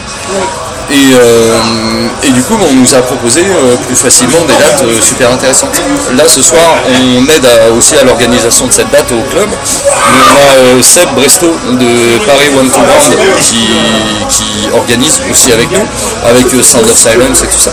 Et, 0.89 1.15
euh, 1.15 2.09
et 2.23 2.31
du 2.31 2.43
coup, 2.43 2.55
on 2.61 2.75
nous 2.75 2.95
a 2.95 3.03
proposé 3.03 3.41
euh, 3.41 3.77
plus 3.87 3.97
facilement 3.97 4.39
des 4.47 4.55
dates 4.55 4.83
euh, 4.85 5.01
super 5.01 5.33
intéressantes. 5.33 5.83
Là, 6.17 6.25
ce 6.29 6.41
soir, 6.41 6.63
on 6.89 7.23
aide 7.35 7.47
aussi 7.77 7.97
à 7.97 8.05
l'organisation 8.05 8.69
de 8.69 8.73
cette 8.73 8.91
date 8.91 9.11
au 9.11 9.21
club. 9.31 9.49
On 9.51 10.79
a 10.79 10.83
Seb 10.83 11.09
Bresto 11.17 11.47
de 11.47 12.19
Paris 12.25 12.51
One 12.57 12.71
to 12.71 12.79
Round 12.79 13.19
qui, 13.41 14.69
organise 14.73 15.21
aussi 15.31 15.53
avec 15.53 15.71
nous, 15.71 15.87
avec 16.25 16.47
Sound 16.65 16.87
of 16.87 16.97
Silence 16.97 17.43
et 17.43 17.47
tout 17.47 17.59
ça. 17.59 17.73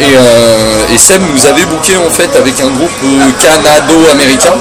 Et, 0.00 0.98
Seb 0.98 1.22
nous 1.22 1.46
avait 1.46 1.64
booké 1.66 1.96
en 1.96 2.10
fait 2.10 2.34
avec 2.36 2.60
un 2.60 2.70
groupe 2.70 2.90
canado-américain, 3.38 4.54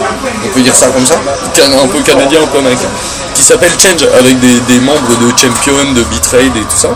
on 0.45 0.49
peut 0.49 0.61
dire 0.61 0.75
ça 0.75 0.87
comme 0.87 1.05
ça, 1.05 1.15
un 1.15 1.87
peu 1.87 1.99
canadien, 2.01 2.41
un 2.43 2.47
peu 2.47 2.59
américain, 2.59 2.89
qui 3.33 3.43
s'appelle 3.43 3.71
Change, 3.71 4.07
avec 4.19 4.39
des, 4.39 4.59
des 4.61 4.79
membres 4.81 5.17
de 5.19 5.29
Champion, 5.29 5.93
de 5.93 6.03
Betrayed 6.03 6.55
et 6.55 6.61
tout 6.61 6.77
ça. 6.77 6.89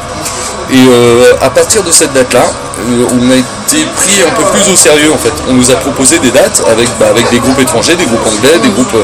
Et 0.73 0.77
euh, 0.87 1.33
à 1.41 1.49
partir 1.49 1.83
de 1.83 1.91
cette 1.91 2.13
date-là, 2.13 2.43
euh, 2.79 3.05
on 3.11 3.29
a 3.29 3.35
été 3.35 3.85
pris 3.97 4.21
un 4.23 4.31
peu 4.31 4.43
plus 4.51 4.71
au 4.71 4.75
sérieux 4.75 5.11
en 5.11 5.17
fait. 5.17 5.33
On 5.49 5.53
nous 5.53 5.69
a 5.69 5.75
proposé 5.75 6.17
des 6.19 6.31
dates 6.31 6.63
avec, 6.69 6.87
bah, 6.97 7.07
avec 7.09 7.29
des 7.29 7.39
groupes 7.39 7.59
étrangers, 7.59 7.95
des 7.95 8.05
groupes 8.05 8.25
anglais, 8.25 8.57
des 8.63 8.69
groupes. 8.69 8.93
euh, 8.95 9.03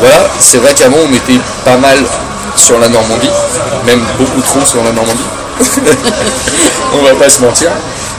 voilà, 0.00 0.30
c'est 0.40 0.58
vrai 0.58 0.72
qu'avant 0.72 0.96
on 1.06 1.12
était 1.12 1.40
pas 1.64 1.76
mal 1.76 1.98
sur 2.56 2.78
la 2.78 2.88
Normandie, 2.88 3.30
même 3.86 4.00
beaucoup 4.18 4.40
trop 4.40 4.64
sur 4.64 4.82
la 4.82 4.92
Normandie. 4.92 5.24
on 6.94 7.02
va 7.04 7.14
pas 7.14 7.28
se 7.28 7.40
mentir. 7.42 7.70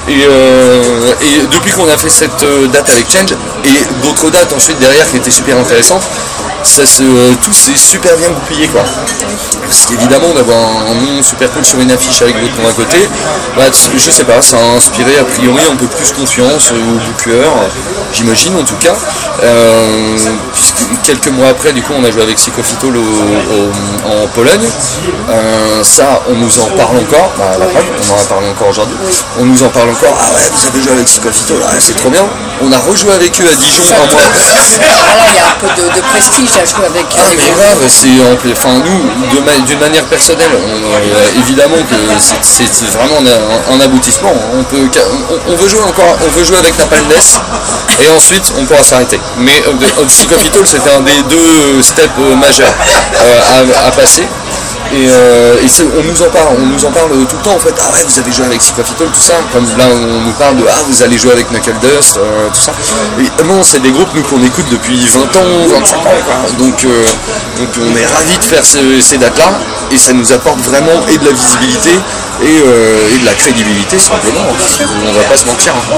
Et, 0.08 0.20
et 0.20 1.48
depuis 1.50 1.72
qu'on 1.72 1.88
a 1.88 1.98
fait 1.98 2.10
cette 2.10 2.46
date 2.74 2.90
avec 2.90 3.10
Change 3.10 3.32
et 3.64 4.04
d'autres 4.06 4.30
dates 4.30 4.52
ensuite 4.54 4.78
derrière 4.80 5.10
qui 5.10 5.16
étaient 5.18 5.32
super 5.32 5.58
intéressantes, 5.58 6.04
ça 6.64 6.86
se, 6.86 7.04
euh, 7.04 7.34
tout 7.44 7.54
s'est 7.54 7.76
super 7.76 8.16
bien 8.18 8.30
goupillé 8.30 8.68
quoi. 8.68 8.84
Parce 9.68 9.86
qu'évidemment 9.88 10.34
d'avoir 10.34 10.60
un 10.90 10.94
nom 10.96 11.22
super 11.22 11.50
cool 11.52 11.66
sur 11.66 11.80
une 11.80 11.92
affiche 11.92 12.22
avec 12.22 12.40
votre 12.40 12.56
nom 12.62 12.68
à 12.68 12.74
côté, 12.74 12.98
bah, 13.58 13.64
je 13.96 14.12
sais 14.12 14.24
pas, 14.24 14.42
ça 14.42 14.58
a 14.58 14.76
inspiré 14.78 15.18
a 15.18 15.24
priori 15.24 15.64
un 15.72 15.76
peu 15.76 15.88
plus 15.88 16.12
confiance 16.14 16.72
aux 16.72 17.00
bookers, 17.00 17.54
j'imagine 18.14 18.56
en 18.58 18.64
tout 18.64 18.76
cas. 18.76 18.94
Euh, 19.44 20.16
puisque 20.54 20.84
quelques 21.04 21.28
mois 21.30 21.50
après 21.50 21.74
du 21.74 21.82
coup 21.82 21.94
on 21.98 22.04
a 22.04 22.12
joué 22.12 22.22
avec 22.24 22.38
au- 22.84 22.92
au- 22.92 24.24
en 24.24 24.28
Pologne. 24.28 24.68
Euh, 25.30 25.84
ça 25.84 26.22
on 26.30 26.36
nous 26.36 26.60
en 26.60 26.68
parle 26.78 26.98
encore, 26.98 27.32
bah, 27.38 27.56
la 27.60 27.66
preuve, 27.66 27.86
on 28.10 28.14
en 28.14 28.18
a 28.22 28.26
parlé 28.26 28.48
encore 28.50 28.68
aujourd'hui. 28.70 28.96
On 29.40 29.46
nous 29.46 29.64
en 29.64 29.70
parle 29.70 29.90
encore, 29.90 30.16
ah 30.20 30.34
ouais 30.36 30.50
vous 30.54 30.68
avez 30.68 30.82
joué 30.82 30.92
avec 30.94 31.06
Psychophytol, 31.06 31.62
ah, 31.68 31.72
c'est 31.80 31.96
trop 31.96 32.10
bien. 32.10 32.26
On 32.62 32.72
a 32.72 32.78
rejoué 32.78 33.14
avec 33.14 33.40
eux 33.42 33.48
à 33.52 33.56
Dijon 33.56 33.84
un 33.96 34.14
mois 34.14 34.22
il 35.34 35.38
y 35.38 35.40
a 35.42 35.48
un 35.48 35.60
peu 35.60 35.68
de, 35.82 35.88
de 35.96 36.02
prestige 36.02 36.50
avec. 36.86 37.06
ah, 37.18 37.30
mais 37.38 37.50
grave, 37.58 37.78
c'est 37.88 38.52
enfin 38.52 38.70
nous, 38.86 39.42
ma- 39.42 39.60
d'une 39.66 39.80
manière 39.80 40.06
personnelle, 40.06 40.52
on- 40.56 40.94
euh, 41.16 41.40
évidemment 41.40 41.78
que 41.90 41.96
c'est 42.20 42.86
vraiment 42.98 43.18
un, 43.20 43.74
un 43.76 43.80
aboutissement. 43.82 44.34
On 44.54 44.64
peut, 44.64 44.88
on, 45.48 45.52
on 45.52 45.56
veut 45.56 45.68
jouer 45.68 45.82
encore, 45.82 46.18
on 46.26 46.30
veut 46.30 46.44
jouer 46.44 46.58
avec 46.58 46.78
Napalm 46.78 47.06
Death, 47.08 47.42
et 48.02 48.10
ensuite 48.10 48.54
on 48.60 48.66
pourra 48.66 48.84
s'arrêter. 48.84 49.20
Mais 49.38 49.64
euh, 49.68 49.74
de- 49.74 50.06
Psychophytol, 50.06 50.68
c'était 50.68 50.92
un 50.92 51.02
des 51.02 51.22
deux 51.24 51.82
steps 51.82 52.10
euh, 52.20 52.36
majeurs 52.36 52.74
euh, 53.22 53.84
à, 53.84 53.88
à 53.88 53.92
passer. 53.92 54.28
Et, 54.94 55.10
euh, 55.10 55.56
on 55.98 56.04
nous 56.04 56.22
en 56.22 56.30
parle, 56.30 56.56
on 56.60 56.66
nous 56.68 56.86
en 56.86 56.92
parle 56.92 57.10
tout 57.28 57.36
le 57.36 57.42
temps 57.42 57.56
en 57.56 57.60
fait. 57.60 57.74
Ah 57.80 57.90
ouais, 57.92 58.04
vous 58.06 58.20
avez 58.20 58.32
joué 58.32 58.46
avec 58.46 58.60
Psychophytol, 58.60 59.10
tout 59.10 59.20
ça. 59.20 59.34
Comme 59.52 59.66
là, 59.78 59.86
on 59.92 60.22
nous 60.22 60.34
parle 60.34 60.58
de 60.58 60.66
ah, 60.70 60.84
vous 60.88 61.02
allez 61.04 61.18
jouer 61.18 61.32
avec 61.32 61.50
Knuckle 61.52 61.74
Dust, 61.82 62.18
euh, 62.18 62.50
tout 62.54 62.60
ça. 62.62 62.74
Et 63.20 63.44
non, 63.44 63.62
c'est 63.64 63.82
des 63.82 63.92
groupes 63.92 64.14
nous 64.14 64.22
qu'on 64.24 64.42
écoute 64.44 64.66
depuis 64.72 65.00
20 65.10 65.22
ans, 65.22 65.80
25 65.80 65.98
ans. 65.98 66.04
Donc, 66.60 66.86
euh, 66.86 67.04
donc 67.58 67.70
on 67.82 67.98
est 67.98 68.06
ravis 68.06 68.38
de 68.38 68.44
faire 68.44 68.64
ce- 68.64 69.02
ces 69.02 69.18
dates-là 69.18 69.52
et 69.92 69.98
ça 69.98 70.14
nous 70.14 70.32
apporte 70.32 70.60
vraiment 70.60 71.02
et 71.10 71.18
de 71.18 71.26
la 71.26 71.32
visibilité 71.32 71.90
et, 72.44 72.62
euh, 72.66 73.16
et 73.16 73.18
de 73.20 73.26
la 73.26 73.34
crédibilité 73.34 73.98
simplement. 74.00 74.42
On 75.08 75.12
va 75.14 75.24
pas 75.24 75.38
se 75.38 75.46
mentir. 75.46 75.74
hein. 75.76 75.98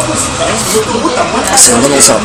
C'est 1.56 1.72
vraiment 1.72 2.00
ça. 2.00 2.20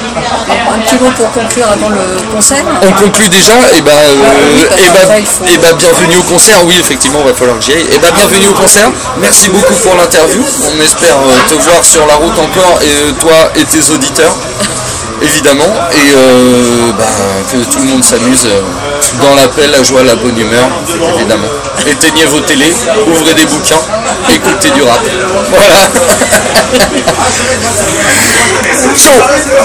Un 0.73 0.79
petit 0.81 0.97
mot 1.03 1.11
pour 1.17 1.31
conclure 1.33 1.67
avant 1.71 1.89
le 1.89 2.03
concert. 2.35 2.65
On 2.83 2.93
conclut 2.93 3.29
déjà, 3.29 3.55
et 3.77 3.83
ben, 3.83 3.93
euh, 3.93 4.67
oui, 4.75 4.83
eh 4.87 4.91
ben, 4.93 5.25
faut- 5.25 5.45
eh 5.53 5.59
ben, 5.59 5.73
bienvenue 5.77 6.17
au 6.19 6.23
concert, 6.25 6.59
oui 6.67 6.75
effectivement 6.79 7.21
il 7.25 7.29
va 7.29 7.35
falloir 7.35 7.59
que 7.59 7.65
j'y 7.65 7.73
aille. 7.73 7.87
Et 7.93 7.99
ben 7.99 8.11
bienvenue 8.15 8.49
au 8.49 8.53
concert, 8.55 8.91
merci 9.19 9.49
beaucoup 9.51 9.75
pour 9.75 9.95
l'interview, 9.97 10.45
on 10.45 10.81
espère 10.83 11.17
euh, 11.17 11.49
te 11.49 11.55
voir 11.63 11.83
sur 11.85 12.07
la 12.07 12.15
route 12.15 12.39
encore, 12.39 12.79
et 12.83 13.09
euh, 13.09 13.13
toi 13.13 13.51
et 13.57 13.65
tes 13.65 13.91
auditeurs, 13.93 14.35
évidemment, 15.23 15.73
et 15.93 16.15
euh, 16.15 16.93
ben, 16.99 17.05
que 17.53 17.65
tout 17.71 17.79
le 17.79 17.87
monde 17.87 18.05
s'amuse 18.05 18.47
dans 19.21 19.35
la 19.35 19.49
paix, 19.49 19.67
la 19.67 19.83
joie, 19.83 20.03
la 20.03 20.15
bonne 20.17 20.39
humeur, 20.39 20.69
évidemment. 21.17 21.49
Éteignez 21.87 22.27
vos 22.27 22.41
télés, 22.41 22.75
ouvrez 23.07 23.35
des 23.35 23.47
bouquins, 23.47 23.81
écoutez 24.33 24.71
du 24.71 24.83
rap. 24.83 25.01
Voilà. 25.51 25.75